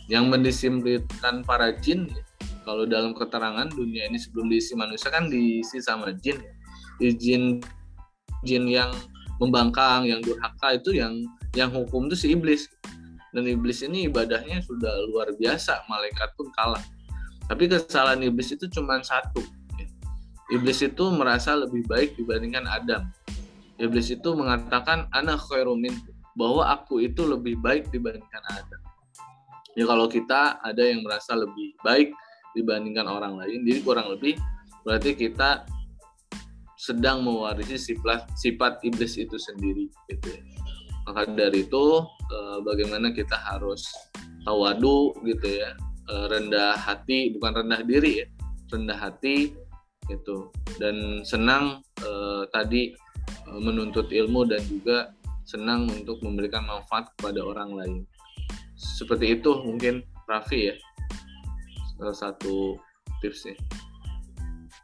yang 0.06 0.30
mendisiplinkan 0.30 1.42
para 1.42 1.74
jin 1.82 2.06
ya. 2.06 2.22
kalau 2.62 2.86
dalam 2.86 3.10
keterangan 3.10 3.66
dunia 3.66 4.06
ini 4.06 4.20
sebelum 4.20 4.46
diisi 4.46 4.78
manusia 4.78 5.10
kan 5.10 5.26
diisi 5.26 5.82
sama 5.82 6.14
jin 6.14 6.38
ya. 6.38 6.52
Di 7.02 7.10
jin 7.18 7.58
jin 8.46 8.70
yang 8.70 8.94
membangkang 9.42 10.06
yang 10.06 10.22
durhaka 10.22 10.78
itu 10.78 10.94
yang 10.94 11.26
yang 11.58 11.74
hukum 11.74 12.06
itu 12.06 12.14
si 12.14 12.26
iblis. 12.38 12.70
Dan 13.34 13.50
iblis 13.50 13.82
ini 13.82 14.06
ibadahnya 14.06 14.62
sudah 14.62 14.92
luar 15.10 15.34
biasa 15.34 15.82
malaikat 15.90 16.30
pun 16.38 16.46
kalah. 16.54 16.84
Tapi 17.50 17.66
kesalahan 17.66 18.22
iblis 18.22 18.54
itu 18.54 18.70
cuma 18.70 19.02
satu. 19.02 19.42
Iblis 20.52 20.84
itu 20.84 21.04
merasa 21.10 21.58
lebih 21.58 21.82
baik 21.90 22.14
dibandingkan 22.14 22.68
Adam. 22.68 23.08
Iblis 23.80 24.12
itu 24.14 24.36
mengatakan 24.36 25.08
anak 25.10 25.40
khairumin 25.48 25.96
bahwa 26.36 26.70
aku 26.70 27.02
itu 27.02 27.24
lebih 27.24 27.58
baik 27.58 27.88
dibandingkan 27.88 28.44
Adam. 28.52 28.80
Ya 29.72 29.88
kalau 29.88 30.06
kita 30.06 30.60
ada 30.60 30.84
yang 30.84 31.00
merasa 31.00 31.32
lebih 31.32 31.72
baik 31.80 32.12
dibandingkan 32.52 33.08
orang 33.08 33.40
lain 33.40 33.64
jadi 33.64 33.80
kurang 33.80 34.12
lebih 34.12 34.36
berarti 34.84 35.16
kita 35.16 35.64
sedang 36.82 37.22
mewarisi 37.22 37.78
sifat 37.78 38.26
sifat 38.34 38.82
iblis 38.82 39.14
itu 39.14 39.38
sendiri 39.38 39.86
gitu 40.10 40.34
ya. 40.34 40.42
maka 41.06 41.30
dari 41.30 41.62
itu 41.62 41.86
eh, 42.26 42.58
bagaimana 42.66 43.14
kita 43.14 43.38
harus 43.38 43.86
tawadu 44.42 45.14
gitu 45.22 45.62
ya. 45.62 45.78
Eh, 46.10 46.26
rendah 46.26 46.74
hati 46.74 47.38
bukan 47.38 47.62
rendah 47.62 47.86
diri 47.86 48.26
ya 48.26 48.28
rendah 48.74 48.98
hati 48.98 49.54
gitu. 50.10 50.50
Dan 50.82 51.22
senang 51.22 51.86
eh, 52.02 52.42
tadi 52.50 52.90
menuntut 53.52 54.10
ilmu 54.10 54.50
dan 54.50 54.58
juga 54.66 55.14
senang 55.46 55.86
untuk 55.86 56.18
memberikan 56.26 56.66
manfaat 56.66 57.14
kepada 57.14 57.46
orang 57.46 57.70
lain. 57.78 57.96
Seperti 58.74 59.38
itu 59.38 59.62
mungkin 59.62 60.02
Raffi 60.26 60.74
ya 60.74 60.76
salah 61.94 62.18
satu 62.18 62.74
tipsnya 63.22 63.54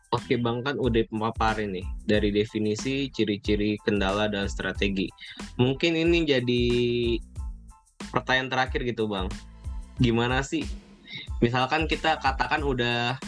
Oke 0.08 0.40
Bang 0.40 0.64
kan 0.64 0.80
udah 0.80 1.04
pemaparin 1.12 1.76
nih 1.76 1.86
dari 2.08 2.32
definisi, 2.32 3.12
ciri-ciri, 3.12 3.76
kendala 3.84 4.24
dan 4.32 4.48
strategi. 4.48 5.12
Mungkin 5.60 6.00
ini 6.00 6.24
jadi 6.24 6.64
pertanyaan 8.08 8.48
terakhir 8.48 8.88
gitu 8.88 9.04
Bang. 9.04 9.28
Gimana 10.00 10.40
sih? 10.40 10.64
Misalkan 11.44 11.84
kita 11.84 12.16
katakan 12.24 12.64
udah 12.64 13.20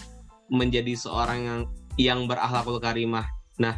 menjadi 0.48 0.96
seorang 0.96 1.40
yang 1.44 1.60
yang 2.00 2.20
berakhlakul 2.24 2.80
karimah. 2.80 3.28
Nah, 3.60 3.76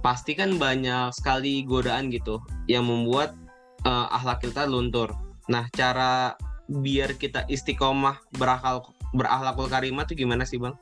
pasti 0.00 0.32
kan 0.32 0.56
banyak 0.56 1.12
sekali 1.12 1.68
godaan 1.68 2.08
gitu 2.08 2.40
yang 2.64 2.88
membuat 2.88 3.36
uh, 3.84 4.08
akhlak 4.08 4.40
kita 4.40 4.64
luntur. 4.64 5.12
Nah, 5.52 5.68
cara 5.76 6.32
biar 6.66 7.14
kita 7.20 7.44
istiqomah 7.46 8.18
berakal 8.40 8.88
berakhlakul 9.14 9.68
karimah 9.70 10.08
tuh 10.08 10.16
gimana 10.16 10.48
sih, 10.48 10.56
Bang? 10.56 10.80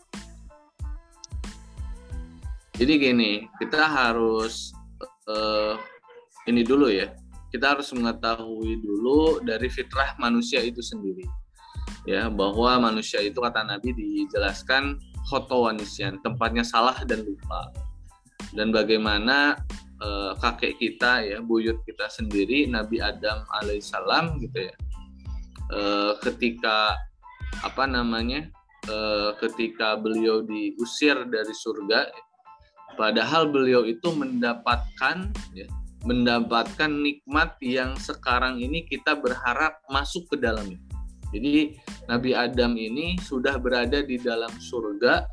Jadi 2.75 2.93
gini, 2.99 3.47
kita 3.63 3.87
harus 3.87 4.75
uh, 5.31 5.79
ini 6.51 6.67
dulu 6.67 6.91
ya. 6.91 7.15
Kita 7.55 7.79
harus 7.79 7.95
mengetahui 7.95 8.83
dulu 8.83 9.39
dari 9.47 9.71
fitrah 9.71 10.19
manusia 10.19 10.59
itu 10.59 10.83
sendiri. 10.83 11.23
Ya, 12.03 12.27
bahwa 12.27 12.91
manusia 12.91 13.23
itu 13.23 13.39
kata 13.39 13.63
Nabi 13.63 13.95
dijelaskan 13.95 14.99
khotowanisian, 15.31 16.19
tempatnya 16.27 16.67
salah 16.67 16.99
dan 17.07 17.23
lupa. 17.23 17.71
Dan 18.51 18.75
bagaimana 18.75 19.55
uh, 20.03 20.35
kakek 20.43 20.75
kita 20.83 21.23
ya, 21.23 21.39
buyut 21.39 21.79
kita 21.87 22.11
sendiri 22.11 22.67
Nabi 22.67 22.99
Adam 22.99 23.47
alaihissalam 23.55 24.43
gitu 24.43 24.67
ya. 24.67 24.75
Uh, 25.71 26.19
ketika 26.27 26.99
apa 27.63 27.87
namanya? 27.87 28.51
Ketika 29.41 29.97
beliau 29.97 30.45
diusir 30.45 31.17
dari 31.33 31.57
surga 31.57 32.05
Padahal 32.95 33.51
beliau 33.51 33.83
itu 33.87 34.11
mendapatkan 34.15 35.31
ya, 35.55 35.67
mendapatkan 36.05 36.91
nikmat 36.91 37.57
yang 37.65 37.97
sekarang 37.97 38.61
ini 38.61 38.85
kita 38.87 39.19
berharap 39.19 39.81
masuk 39.89 40.29
ke 40.31 40.37
dalamnya. 40.39 40.79
Jadi 41.35 41.75
Nabi 42.07 42.31
Adam 42.37 42.79
ini 42.79 43.19
sudah 43.19 43.59
berada 43.59 44.05
di 44.05 44.21
dalam 44.21 44.53
surga, 44.55 45.27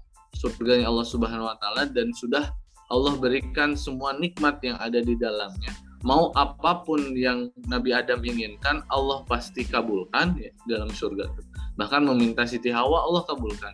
yang 0.66 0.90
Allah 0.90 1.06
Subhanahu 1.06 1.46
wa 1.46 1.58
taala 1.62 1.86
dan 1.86 2.10
sudah 2.18 2.50
Allah 2.90 3.14
berikan 3.20 3.78
semua 3.78 4.18
nikmat 4.18 4.58
yang 4.66 4.80
ada 4.82 4.98
di 4.98 5.14
dalamnya. 5.14 5.70
Mau 6.02 6.34
apa 6.34 6.82
pun 6.82 7.14
yang 7.14 7.54
Nabi 7.70 7.94
Adam 7.94 8.26
inginkan, 8.26 8.82
Allah 8.90 9.22
pasti 9.30 9.62
kabulkan 9.62 10.34
ya, 10.42 10.50
dalam 10.66 10.90
surga. 10.90 11.30
Bahkan 11.78 12.02
meminta 12.10 12.42
Siti 12.50 12.74
Hawa, 12.74 13.06
Allah 13.06 13.22
kabulkan. 13.30 13.72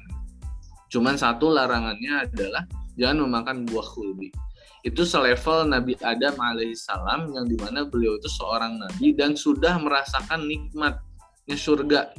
Cuman 0.91 1.15
satu 1.15 1.47
larangannya 1.55 2.27
adalah 2.27 2.67
jangan 2.97 3.29
memakan 3.29 3.63
buah 3.69 3.85
khuldi 3.85 4.33
itu 4.85 5.03
selevel 5.03 5.67
Nabi 5.67 5.97
Adam 5.99 6.37
alaihissalam 6.37 7.33
yang 7.33 7.45
di 7.49 7.57
mana 7.59 7.83
beliau 7.83 8.15
itu 8.15 8.29
seorang 8.29 8.79
nabi 8.79 9.11
dan 9.11 9.35
sudah 9.35 9.75
merasakan 9.83 10.47
nikmatnya 10.47 11.57
surga. 11.59 12.13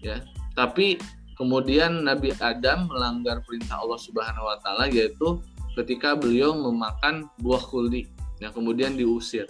Ya 0.00 0.24
tapi 0.56 0.96
kemudian 1.36 2.08
Nabi 2.08 2.32
Adam 2.40 2.88
melanggar 2.88 3.44
perintah 3.44 3.84
Allah 3.84 4.00
Subhanahu 4.00 4.48
Wa 4.48 4.56
Taala 4.64 4.88
yaitu 4.88 5.44
ketika 5.76 6.16
beliau 6.16 6.56
memakan 6.56 7.28
buah 7.44 7.60
khuldi 7.60 8.08
yang 8.40 8.56
kemudian 8.56 8.96
diusir. 8.96 9.44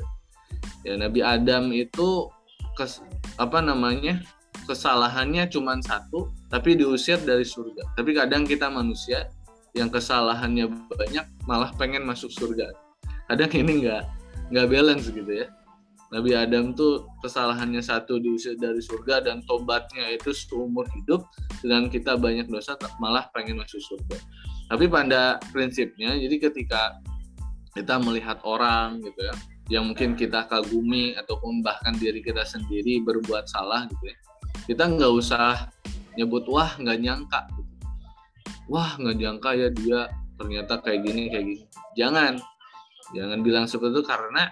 Ya 0.83 0.99
Nabi 0.99 1.23
Adam 1.23 1.71
itu 1.71 2.27
kes, 2.75 3.07
apa 3.39 3.63
namanya 3.63 4.19
kesalahannya 4.67 5.47
cuma 5.47 5.79
satu 5.79 6.35
tapi 6.51 6.75
diusir 6.75 7.23
dari 7.23 7.47
surga. 7.47 7.95
Tapi 7.95 8.11
kadang 8.19 8.43
kita 8.43 8.67
manusia 8.67 9.31
yang 9.77 9.93
kesalahannya 9.93 10.73
banyak 10.89 11.27
malah 11.45 11.71
pengen 11.77 12.09
masuk 12.09 12.33
surga. 12.33 12.73
Kadang 13.29 13.53
ini 13.53 13.85
nggak 13.85 14.03
nggak 14.51 14.67
balance 14.73 15.13
gitu 15.13 15.29
ya. 15.29 15.53
Nabi 16.15 16.39
Adam 16.39 16.73
tuh 16.73 17.05
kesalahannya 17.21 17.83
satu 17.83 18.17
diusir 18.23 18.55
dari 18.57 18.79
surga 18.79 19.27
dan 19.27 19.45
tobatnya 19.45 20.09
itu 20.17 20.33
seumur 20.33 20.89
hidup. 20.97 21.29
Dengan 21.61 21.93
kita 21.93 22.17
banyak 22.17 22.49
dosa 22.49 22.79
malah 22.97 23.29
pengen 23.37 23.61
masuk 23.61 23.83
surga. 23.85 24.17
Tapi 24.73 24.89
pada 24.89 25.37
prinsipnya 25.53 26.17
jadi 26.17 26.41
ketika 26.41 26.97
kita 27.77 28.01
melihat 28.01 28.41
orang 28.49 29.05
gitu 29.05 29.21
ya 29.21 29.37
yang 29.69 29.85
mungkin 29.93 30.15
kita 30.17 30.47
kagumi 30.49 31.13
ataupun 31.19 31.61
bahkan 31.61 31.93
diri 31.99 32.23
kita 32.25 32.47
sendiri 32.47 33.03
berbuat 33.03 33.51
salah 33.51 33.85
gitu 33.91 34.05
ya 34.09 34.17
kita 34.71 34.89
nggak 34.89 35.13
usah 35.13 35.69
nyebut 36.17 36.49
wah 36.49 36.73
nggak 36.81 36.99
nyangka. 37.03 37.41
gitu 37.53 37.66
wah 38.67 38.99
nggak 38.99 39.17
jangka 39.19 39.51
ya 39.55 39.69
dia 39.71 40.01
ternyata 40.37 40.79
kayak 40.85 41.01
gini 41.07 41.23
kayak 41.33 41.45
gini. 41.49 41.65
Jangan. 41.97 42.39
Jangan 43.15 43.39
bilang 43.41 43.65
seperti 43.71 43.97
itu 43.97 44.05
karena 44.05 44.51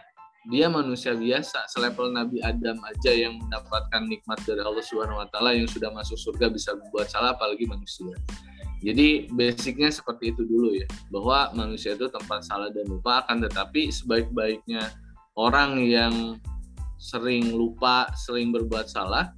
dia 0.49 0.67
manusia 0.71 1.13
biasa. 1.17 1.67
Selevel 1.69 2.15
Nabi 2.15 2.39
Adam 2.41 2.79
aja 2.85 3.13
yang 3.13 3.41
mendapatkan 3.41 4.03
nikmat 4.07 4.39
dari 4.47 4.63
Allah 4.63 4.85
Subhanahu 4.85 5.21
Wa 5.25 5.29
Taala 5.33 5.57
yang 5.57 5.69
sudah 5.69 5.91
masuk 5.91 6.17
surga 6.17 6.49
bisa 6.53 6.77
membuat 6.77 7.11
salah 7.11 7.35
apalagi 7.35 7.67
manusia. 7.67 8.15
Jadi 8.85 9.33
basicnya 9.33 9.89
seperti 9.89 10.37
itu 10.37 10.45
dulu 10.45 10.77
ya 10.77 10.85
bahwa 11.09 11.57
manusia 11.57 11.97
itu 11.97 12.05
tempat 12.13 12.45
salah 12.45 12.69
dan 12.69 12.85
lupa 12.85 13.25
akan 13.25 13.49
tetapi 13.49 13.89
sebaik-baiknya 13.89 14.93
orang 15.41 15.81
yang 15.81 16.37
sering 17.01 17.57
lupa 17.57 18.13
sering 18.13 18.53
berbuat 18.53 18.85
salah 18.85 19.33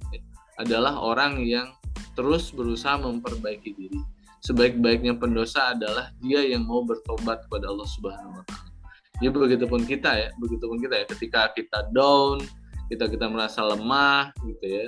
adalah 0.59 0.99
orang 0.99 1.39
yang 1.47 1.71
terus 2.19 2.51
berusaha 2.51 2.99
memperbaiki 2.99 3.71
diri 3.71 4.01
sebaik-baiknya 4.47 5.19
pendosa 5.19 5.75
adalah 5.75 6.15
dia 6.23 6.39
yang 6.39 6.63
mau 6.63 6.79
bertobat 6.87 7.43
kepada 7.47 7.67
Allah 7.67 7.83
Subhanahu 7.83 8.39
wa 8.39 8.43
taala. 8.47 8.71
Ya 9.19 9.29
begitupun 9.33 9.83
kita 9.83 10.11
ya, 10.15 10.29
begitupun 10.39 10.79
kita 10.79 11.03
ya 11.03 11.05
ketika 11.11 11.51
kita 11.51 11.91
down, 11.91 12.39
kita 12.87 13.11
kita 13.11 13.27
merasa 13.27 13.67
lemah 13.67 14.31
gitu 14.47 14.65
ya. 14.65 14.85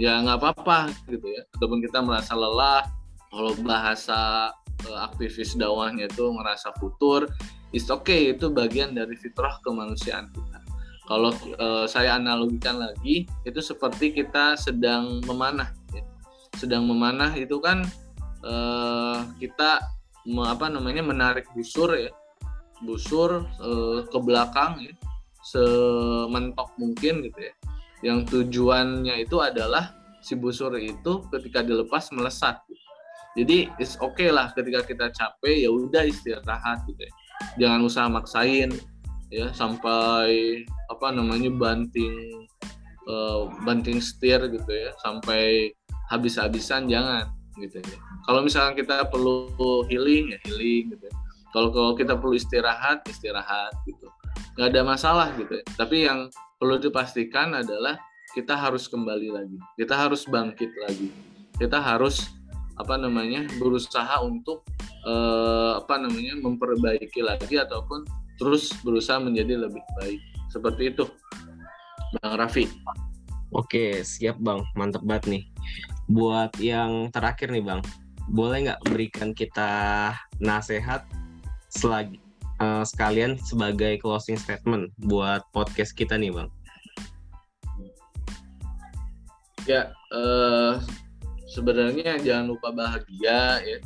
Ya 0.00 0.12
nggak 0.24 0.40
apa-apa 0.40 0.88
gitu 1.12 1.26
ya. 1.28 1.44
Ataupun 1.52 1.84
kita 1.84 2.00
merasa 2.00 2.32
lelah, 2.32 2.88
kalau 3.28 3.52
bahasa 3.60 4.50
uh, 4.88 4.98
aktivis 5.04 5.52
dakwahnya 5.52 6.08
itu 6.08 6.24
merasa 6.32 6.72
futur, 6.80 7.28
it's 7.76 7.92
okay 7.92 8.32
itu 8.32 8.48
bagian 8.48 8.96
dari 8.96 9.18
fitrah 9.20 9.60
kemanusiaan 9.60 10.32
kita. 10.32 10.58
Kalau 11.04 11.36
uh, 11.60 11.84
saya 11.84 12.16
analogikan 12.16 12.80
lagi, 12.80 13.28
itu 13.44 13.60
seperti 13.60 14.16
kita 14.16 14.56
sedang 14.56 15.20
memanah. 15.28 15.76
Ya. 15.92 16.00
Sedang 16.56 16.88
memanah 16.88 17.36
itu 17.36 17.60
kan 17.60 17.84
uh, 18.44 19.24
kita 19.40 19.80
me, 20.28 20.44
apa 20.46 20.68
namanya 20.68 21.00
menarik 21.00 21.48
busur 21.56 21.96
ya. 21.96 22.12
Busur 22.84 23.48
uh, 23.60 24.04
ke 24.04 24.18
belakang 24.20 24.84
ya. 24.84 24.94
Sementok 25.44 26.72
mungkin 26.76 27.24
gitu 27.24 27.40
ya. 27.40 27.54
Yang 28.04 28.18
tujuannya 28.32 29.24
itu 29.24 29.40
adalah 29.40 29.96
si 30.20 30.36
busur 30.36 30.76
itu 30.76 31.24
ketika 31.32 31.64
dilepas 31.64 32.12
melesat. 32.12 32.60
Jadi 33.34 33.66
is 33.82 33.98
oke 33.98 34.14
okay 34.14 34.30
lah 34.30 34.54
ketika 34.54 34.86
kita 34.86 35.06
capek 35.10 35.66
ya 35.66 35.70
udah 35.72 36.06
istirahat 36.06 36.86
gitu 36.86 37.02
ya. 37.02 37.12
Jangan 37.60 37.80
usah 37.84 38.04
maksain 38.06 38.70
ya 39.28 39.50
sampai 39.50 40.62
apa 40.86 41.10
namanya 41.10 41.50
banting 41.50 42.46
uh, 43.10 43.50
banting 43.66 43.98
setir 43.98 44.38
gitu 44.48 44.70
ya. 44.70 44.94
Sampai 45.02 45.74
habis-habisan 46.08 46.86
jangan 46.86 47.28
gitu 47.58 47.78
ya. 47.80 47.98
Kalau 48.26 48.40
misalnya 48.42 48.74
kita 48.78 48.96
perlu 49.08 49.50
healing 49.90 50.34
ya 50.34 50.38
healing 50.48 50.94
gitu. 50.94 51.04
Ya. 51.06 51.14
Kalau 51.54 51.70
kalau 51.70 51.92
kita 51.94 52.18
perlu 52.18 52.34
istirahat 52.34 53.06
istirahat 53.06 53.74
gitu. 53.86 54.10
Nggak 54.58 54.68
ada 54.74 54.80
masalah 54.82 55.28
gitu. 55.38 55.58
Ya. 55.58 55.64
Tapi 55.78 55.96
yang 56.06 56.30
perlu 56.58 56.80
dipastikan 56.80 57.52
adalah 57.54 57.98
kita 58.34 58.58
harus 58.58 58.90
kembali 58.90 59.30
lagi 59.30 59.58
kita 59.78 59.94
harus 59.94 60.26
bangkit 60.26 60.74
lagi 60.82 61.12
kita 61.60 61.78
harus 61.78 62.34
apa 62.74 62.98
namanya 62.98 63.46
berusaha 63.62 64.18
untuk 64.26 64.66
uh, 65.06 65.78
apa 65.78 66.02
namanya 66.02 66.34
memperbaiki 66.42 67.22
lagi 67.22 67.54
ataupun 67.54 68.02
terus 68.42 68.74
berusaha 68.82 69.22
menjadi 69.22 69.68
lebih 69.68 69.84
baik 70.02 70.18
seperti 70.50 70.90
itu 70.90 71.06
bang 72.18 72.34
Raffi 72.34 72.66
oke 73.54 74.02
siap 74.02 74.42
bang 74.42 74.66
mantep 74.74 75.06
banget 75.06 75.24
nih 75.30 75.42
buat 76.08 76.52
yang 76.60 77.08
terakhir 77.10 77.52
nih 77.52 77.64
bang. 77.64 77.80
Boleh 78.28 78.68
nggak 78.68 78.82
berikan 78.88 79.30
kita 79.36 79.70
nasihat 80.40 81.04
selagi 81.68 82.20
uh, 82.60 82.84
sekalian 82.86 83.36
sebagai 83.40 84.00
closing 84.00 84.38
statement 84.38 84.92
buat 85.00 85.44
podcast 85.52 85.92
kita 85.96 86.16
nih 86.16 86.32
bang? 86.32 86.48
Ya 89.64 89.96
uh, 90.12 90.80
sebenarnya 91.48 92.20
jangan 92.20 92.52
lupa 92.52 92.68
bahagia 92.72 93.60
ya. 93.64 93.78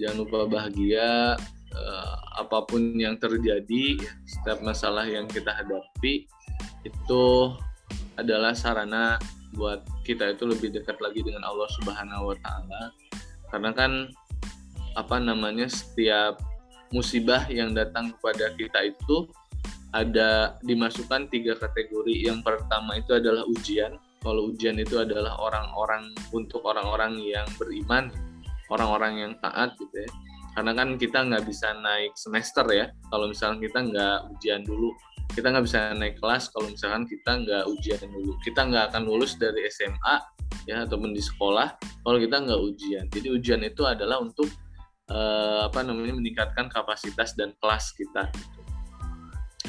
Jangan 0.00 0.16
lupa 0.24 0.38
bahagia 0.48 1.36
uh, 1.76 2.14
apa 2.40 2.64
pun 2.64 2.96
yang 2.96 3.16
terjadi 3.20 4.00
setiap 4.24 4.64
masalah 4.64 5.04
yang 5.04 5.28
kita 5.28 5.52
hadapi 5.52 6.24
itu 6.82 7.24
adalah 8.16 8.52
sarana 8.52 9.16
buat 9.52 9.84
kita 10.02 10.34
itu 10.36 10.48
lebih 10.48 10.72
dekat 10.72 10.96
lagi 10.98 11.20
dengan 11.20 11.44
Allah 11.44 11.68
Subhanahu 11.80 12.32
wa 12.32 12.36
taala 12.40 12.82
karena 13.52 13.70
kan 13.76 13.92
apa 14.96 15.16
namanya 15.20 15.68
setiap 15.68 16.40
musibah 16.92 17.48
yang 17.48 17.72
datang 17.72 18.12
kepada 18.16 18.52
kita 18.56 18.92
itu 18.92 19.28
ada 19.92 20.56
dimasukkan 20.64 21.28
tiga 21.28 21.56
kategori 21.56 22.28
yang 22.28 22.40
pertama 22.40 22.96
itu 22.96 23.16
adalah 23.16 23.44
ujian 23.44 23.96
kalau 24.22 24.54
ujian 24.54 24.78
itu 24.78 25.02
adalah 25.02 25.34
orang-orang 25.42 26.14
untuk 26.30 26.62
orang-orang 26.62 27.18
yang 27.26 27.44
beriman, 27.58 28.06
orang-orang 28.70 29.18
yang 29.18 29.32
taat 29.42 29.74
gitu 29.76 30.06
ya. 30.06 30.10
Karena 30.54 30.72
kan 30.78 30.94
kita 30.94 31.26
nggak 31.26 31.44
bisa 31.44 31.74
naik 31.74 32.14
semester 32.14 32.62
ya, 32.70 32.86
kalau 33.10 33.26
misalnya 33.26 33.58
kita 33.66 33.78
nggak 33.82 34.18
ujian 34.38 34.62
dulu. 34.62 34.94
Kita 35.32 35.48
nggak 35.48 35.64
bisa 35.64 35.96
naik 35.96 36.20
kelas 36.20 36.52
kalau 36.52 36.68
misalkan 36.68 37.08
kita 37.08 37.30
nggak 37.40 37.64
ujian 37.72 38.00
dulu. 38.04 38.36
Kita 38.44 38.68
nggak 38.68 38.92
akan 38.92 39.02
lulus 39.08 39.40
dari 39.40 39.64
SMA 39.72 40.16
ya 40.68 40.84
ataupun 40.84 41.16
di 41.16 41.22
sekolah 41.24 41.80
kalau 42.04 42.18
kita 42.20 42.36
nggak 42.44 42.60
ujian. 42.60 43.04
Jadi 43.08 43.28
ujian 43.32 43.60
itu 43.64 43.82
adalah 43.88 44.20
untuk 44.20 44.48
eh, 45.08 45.60
apa 45.64 45.80
namanya 45.80 46.20
meningkatkan 46.20 46.68
kapasitas 46.68 47.32
dan 47.32 47.56
kelas 47.56 47.96
kita. 47.96 48.28
Gitu. 48.28 48.60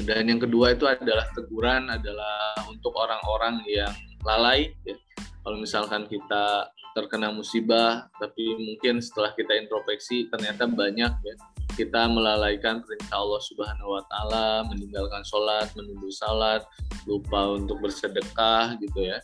Dan 0.04 0.26
yang 0.26 0.42
kedua 0.42 0.74
itu 0.74 0.90
adalah 0.90 1.30
teguran 1.32 1.86
adalah 1.88 2.58
untuk 2.66 2.98
orang-orang 2.98 3.62
yang 3.70 3.94
lalai 4.26 4.74
ya. 4.84 4.98
kalau 5.46 5.62
misalkan 5.62 6.10
kita 6.10 6.74
terkena 6.98 7.30
musibah 7.30 8.10
tapi 8.18 8.58
mungkin 8.58 9.02
setelah 9.02 9.34
kita 9.38 9.54
introspeksi 9.54 10.30
ternyata 10.34 10.66
banyak 10.66 11.14
ya 11.14 11.36
kita 11.74 12.06
melalaikan 12.10 12.82
perintah 12.86 13.18
Allah 13.18 13.42
Subhanahu 13.42 13.90
wa 13.98 14.04
taala, 14.10 14.48
meninggalkan 14.70 15.26
sholat, 15.26 15.70
menunggu 15.74 16.10
salat, 16.14 16.62
lupa 17.10 17.58
untuk 17.58 17.82
bersedekah 17.82 18.78
gitu 18.80 19.10
ya. 19.10 19.18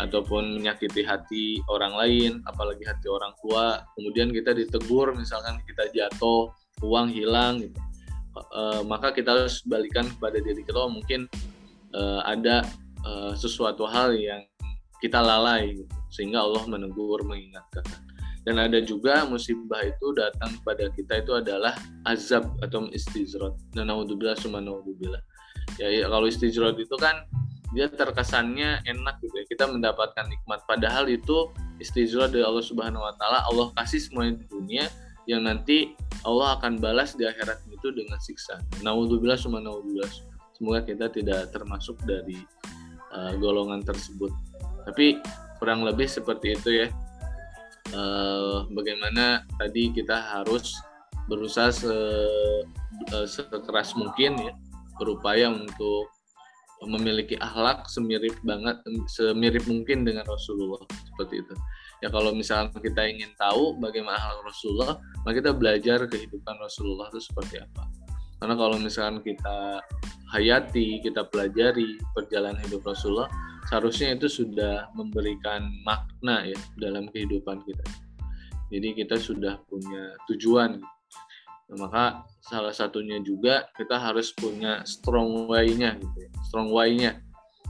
Ataupun 0.00 0.60
menyakiti 0.60 1.04
hati 1.04 1.60
orang 1.68 1.92
lain, 1.92 2.32
apalagi 2.48 2.84
hati 2.88 3.08
orang 3.08 3.36
tua. 3.44 3.84
Kemudian 3.96 4.32
kita 4.32 4.56
ditegur 4.56 5.12
misalkan 5.12 5.60
kita 5.68 5.92
jatuh, 5.92 6.48
uang 6.80 7.12
hilang 7.12 7.60
gitu. 7.60 7.76
E, 8.40 8.62
maka 8.88 9.12
kita 9.12 9.36
harus 9.36 9.60
balikan 9.68 10.08
kepada 10.08 10.40
diri 10.40 10.64
kita 10.64 10.80
oh, 10.80 10.88
mungkin 10.88 11.28
e, 11.92 12.02
ada 12.24 12.64
uh, 13.04 13.32
sesuatu 13.36 13.84
hal 13.88 14.16
yang 14.16 14.40
kita 15.00 15.20
lalai 15.20 15.80
gitu. 15.80 15.94
sehingga 16.12 16.44
Allah 16.44 16.64
menegur 16.68 17.24
mengingatkan 17.24 17.84
dan 18.50 18.66
ada 18.66 18.82
juga 18.82 19.22
musibah 19.30 19.78
itu 19.86 20.10
datang 20.18 20.58
kepada 20.58 20.90
kita 20.90 21.22
itu 21.22 21.38
adalah 21.38 21.78
azab 22.02 22.50
atau 22.58 22.90
istizrat 22.90 23.54
dan 23.78 23.86
naudzubillah 23.86 24.34
summa 24.34 24.58
naudzubillah 24.58 25.22
ya, 25.78 25.86
ya 25.86 26.10
kalau 26.10 26.26
istizrat 26.26 26.74
itu 26.74 26.98
kan 26.98 27.30
dia 27.70 27.86
terkesannya 27.86 28.82
enak 28.82 29.22
gitu 29.22 29.30
ya 29.38 29.46
kita 29.46 29.70
mendapatkan 29.70 30.26
nikmat 30.26 30.66
padahal 30.66 31.06
itu 31.06 31.46
istizrat 31.78 32.34
dari 32.34 32.42
Allah 32.42 32.66
Subhanahu 32.66 33.06
wa 33.06 33.14
taala 33.14 33.46
Allah 33.46 33.70
kasih 33.78 34.02
semuanya 34.02 34.42
di 34.42 34.46
dunia 34.50 34.90
yang 35.30 35.46
nanti 35.46 35.94
Allah 36.26 36.58
akan 36.58 36.82
balas 36.82 37.14
di 37.14 37.22
akhirat 37.22 37.62
itu 37.70 37.94
dengan 37.94 38.18
siksa. 38.18 38.58
Naudzubillah 38.82 39.38
summa 39.38 39.62
naudzubillah. 39.62 40.10
Semoga 40.58 40.82
kita 40.82 41.06
tidak 41.06 41.54
termasuk 41.54 41.96
dari 42.02 42.36
uh, 43.14 43.32
golongan 43.38 43.80
tersebut. 43.86 44.34
Tapi 44.90 45.22
kurang 45.62 45.86
lebih 45.86 46.10
seperti 46.10 46.58
itu 46.58 46.84
ya. 46.84 46.90
Uh, 47.90 48.70
bagaimana 48.70 49.42
tadi 49.58 49.90
kita 49.90 50.14
harus 50.14 50.78
berusaha 51.26 51.74
se, 51.74 51.90
uh, 53.10 53.26
sekeras 53.26 53.98
mungkin 53.98 54.38
ya 54.38 54.54
berupaya 54.98 55.50
untuk 55.50 56.10
memiliki 56.86 57.36
akhlak 57.36 57.84
semirip 57.92 58.32
banget 58.40 58.80
semirip 59.10 59.68
mungkin 59.68 60.06
dengan 60.06 60.24
Rasulullah 60.24 60.80
seperti 61.12 61.44
itu. 61.44 61.54
Ya 62.00 62.08
kalau 62.08 62.32
misalnya 62.32 62.72
kita 62.80 63.04
ingin 63.04 63.36
tahu 63.36 63.76
bagaimana 63.76 64.16
akhlak 64.16 64.48
Rasulullah 64.48 64.96
maka 65.26 65.34
kita 65.44 65.52
belajar 65.52 65.98
kehidupan 66.08 66.56
Rasulullah 66.56 67.12
itu 67.12 67.20
seperti 67.20 67.60
apa 67.60 67.84
karena 68.40 68.54
kalau 68.56 68.76
misalkan 68.80 69.20
kita 69.20 69.84
hayati, 70.32 71.04
kita 71.04 71.28
pelajari 71.28 72.00
perjalanan 72.16 72.56
hidup 72.64 72.88
Rasulullah, 72.88 73.28
seharusnya 73.68 74.16
itu 74.16 74.32
sudah 74.32 74.88
memberikan 74.96 75.68
makna 75.84 76.48
ya 76.48 76.56
dalam 76.80 77.12
kehidupan 77.12 77.60
kita. 77.68 77.84
Jadi 78.72 78.88
kita 78.96 79.20
sudah 79.20 79.60
punya 79.68 80.16
tujuan. 80.32 80.80
Nah, 81.70 81.76
maka 81.76 82.24
salah 82.40 82.72
satunya 82.72 83.20
juga 83.20 83.68
kita 83.76 84.00
harus 84.00 84.32
punya 84.32 84.80
strong 84.88 85.50
way-nya 85.50 86.00
gitu 86.00 86.16
ya. 86.24 86.30
Strong 86.48 86.72
way-nya. 86.72 87.20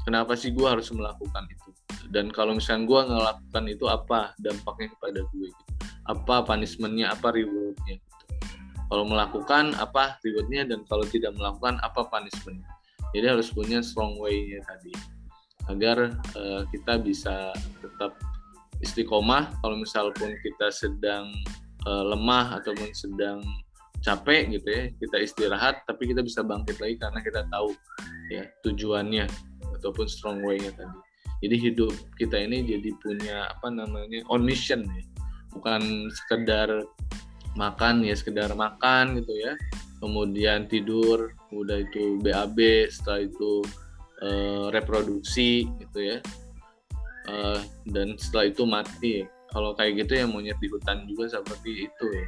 Kenapa 0.06 0.38
sih 0.38 0.54
gue 0.54 0.64
harus 0.64 0.88
melakukan 0.94 1.44
itu? 1.50 1.70
Dan 2.14 2.32
kalau 2.32 2.56
misalnya 2.56 2.88
gue 2.88 3.00
ngelakukan 3.10 3.64
itu 3.68 3.84
apa 3.90 4.32
dampaknya 4.40 4.88
kepada 4.96 5.20
gue? 5.34 5.48
Gitu. 5.50 5.62
Apa 6.08 6.46
punishment-nya, 6.46 7.12
apa 7.12 7.32
reward-nya? 7.32 8.00
Kalau 8.90 9.06
melakukan 9.06 9.72
apa 9.78 10.18
rewardnya 10.26 10.66
dan 10.66 10.82
kalau 10.90 11.06
tidak 11.06 11.30
melakukan 11.38 11.78
apa 11.80 12.10
punishmentnya? 12.10 12.66
Jadi 13.14 13.26
harus 13.26 13.48
punya 13.54 13.78
strong 13.86 14.18
way-nya 14.18 14.58
tadi. 14.66 14.90
Agar 15.70 16.18
uh, 16.34 16.66
kita 16.74 16.98
bisa 16.98 17.54
tetap 17.78 18.18
istiqomah. 18.82 19.54
Kalau 19.62 19.78
misalpun 19.78 20.34
kita 20.42 20.74
sedang 20.74 21.30
uh, 21.86 22.04
lemah 22.10 22.58
ataupun 22.58 22.90
sedang 22.90 23.38
capek 24.00 24.48
gitu 24.56 24.68
ya 24.72 24.84
kita 24.96 25.16
istirahat 25.20 25.84
tapi 25.84 26.08
kita 26.08 26.24
bisa 26.24 26.40
bangkit 26.40 26.80
lagi 26.80 26.96
karena 26.96 27.20
kita 27.20 27.44
tahu 27.52 27.68
ya 28.32 28.48
tujuannya 28.64 29.28
ataupun 29.78 30.06
strong 30.10 30.42
way-nya 30.42 30.74
tadi. 30.74 30.98
Jadi 31.40 31.56
hidup 31.56 31.92
kita 32.20 32.36
ini 32.36 32.66
jadi 32.66 32.90
punya 33.00 33.48
apa 33.48 33.72
namanya 33.72 34.24
on 34.28 34.44
mission 34.44 34.84
ya 34.84 35.04
bukan 35.54 36.08
sekedar 36.10 36.68
makan 37.58 38.06
ya 38.06 38.14
sekedar 38.14 38.52
makan 38.54 39.22
gitu 39.22 39.34
ya 39.34 39.58
kemudian 39.98 40.70
tidur 40.70 41.34
udah 41.50 41.82
itu 41.82 42.18
BAB 42.22 42.88
setelah 42.88 43.26
itu 43.26 43.52
e, 44.22 44.28
reproduksi 44.70 45.66
gitu 45.82 45.98
ya 45.98 46.18
e, 47.26 47.34
dan 47.90 48.14
setelah 48.16 48.46
itu 48.48 48.62
mati 48.64 49.14
kalau 49.50 49.74
kayak 49.74 50.06
gitu 50.06 50.14
ya 50.14 50.26
monyet 50.30 50.56
di 50.62 50.70
hutan 50.70 51.04
juga 51.10 51.26
seperti 51.26 51.90
itu 51.90 52.06
ya 52.06 52.26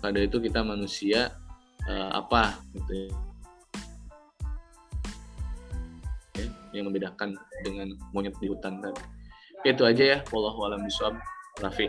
pada 0.00 0.18
itu 0.18 0.40
kita 0.40 0.64
manusia 0.64 1.36
e, 1.84 1.92
apa 2.10 2.56
gitu 2.72 2.92
ya 3.06 3.08
yang 6.76 6.92
membedakan 6.92 7.32
dengan 7.64 7.96
monyet 8.12 8.36
di 8.36 8.52
hutan 8.52 8.84
tadi. 8.84 9.00
itu 9.64 9.82
aja 9.82 10.04
ya. 10.04 10.18
Wallahu 10.30 10.68
a'lam 10.68 10.84
bishawab. 10.84 11.16
Rafi. 11.64 11.88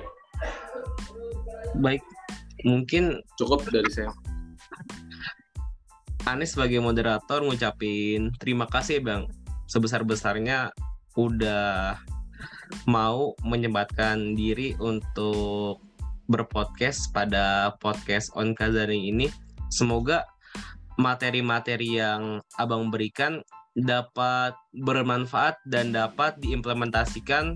Baik, 1.78 2.00
mungkin 2.68 3.24
cukup 3.40 3.64
dari 3.72 3.88
saya. 3.88 4.12
Anies 6.30 6.60
sebagai 6.60 6.84
moderator 6.84 7.40
ngucapin 7.40 8.36
terima 8.36 8.68
kasih 8.68 9.00
bang. 9.00 9.24
Sebesar 9.72 10.04
besarnya 10.04 10.76
udah 11.16 11.96
mau 12.84 13.32
menyempatkan 13.48 14.36
diri 14.36 14.76
untuk 14.84 15.80
berpodcast 16.28 17.16
pada 17.16 17.72
podcast 17.80 18.28
on 18.36 18.52
Kazani 18.52 19.08
ini. 19.08 19.32
Semoga 19.72 20.28
materi-materi 21.00 22.04
yang 22.04 22.44
abang 22.60 22.92
berikan 22.92 23.40
dapat 23.80 24.52
bermanfaat 24.84 25.56
dan 25.72 25.96
dapat 25.96 26.36
diimplementasikan 26.44 27.56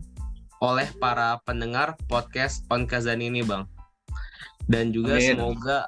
oleh 0.64 0.88
para 1.02 1.42
pendengar 1.44 2.00
podcast 2.08 2.64
on 2.72 2.88
Kazani 2.88 3.28
ini 3.28 3.44
bang 3.44 3.66
dan 4.72 4.96
juga 4.96 5.20
Amin. 5.20 5.36
semoga 5.36 5.84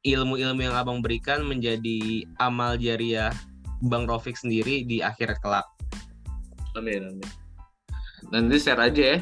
ilmu-ilmu 0.00 0.64
yang 0.64 0.72
abang 0.72 1.04
berikan 1.04 1.44
menjadi 1.44 2.24
amal 2.40 2.80
jariah 2.80 3.28
Bang 3.84 4.08
Rofik 4.08 4.34
sendiri 4.34 4.88
di 4.88 5.04
akhirat 5.04 5.36
kelak. 5.44 5.68
Amin, 6.72 7.04
amin. 7.04 7.28
Nanti 8.32 8.56
share 8.56 8.80
aja 8.80 9.02
ya. 9.14 9.18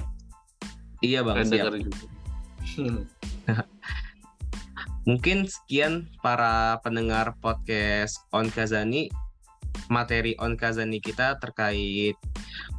Iya 1.02 1.20
bang, 1.26 1.44
siap. 1.44 1.74
Mungkin 5.06 5.46
sekian 5.46 6.10
para 6.24 6.80
pendengar 6.82 7.36
podcast 7.38 8.22
On 8.32 8.48
Kazani 8.48 9.10
materi 9.88 10.34
On 10.42 10.58
Kazani 10.58 10.98
kita 10.98 11.38
terkait 11.38 12.16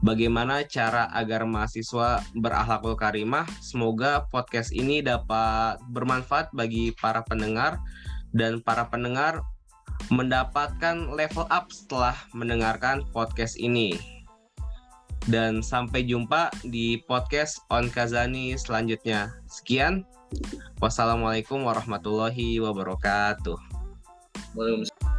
bagaimana 0.01 0.63
cara 0.67 1.09
agar 1.13 1.43
mahasiswa 1.47 2.21
berakhlakul 2.37 2.95
karimah. 2.97 3.47
Semoga 3.59 4.27
podcast 4.29 4.71
ini 4.75 5.01
dapat 5.01 5.79
bermanfaat 5.91 6.51
bagi 6.53 6.93
para 6.97 7.23
pendengar 7.23 7.79
dan 8.35 8.59
para 8.61 8.87
pendengar 8.87 9.41
mendapatkan 10.13 11.11
level 11.11 11.49
up 11.49 11.73
setelah 11.73 12.15
mendengarkan 12.31 13.03
podcast 13.11 13.57
ini. 13.57 13.97
Dan 15.27 15.59
sampai 15.59 16.07
jumpa 16.07 16.53
di 16.63 17.03
podcast 17.03 17.59
On 17.67 17.91
Kazani 17.91 18.55
selanjutnya. 18.55 19.35
Sekian. 19.51 20.07
Wassalamualaikum 20.79 21.67
warahmatullahi 21.67 22.59
wabarakatuh. 22.63 23.59
Waalaikumsalam. 24.55 25.16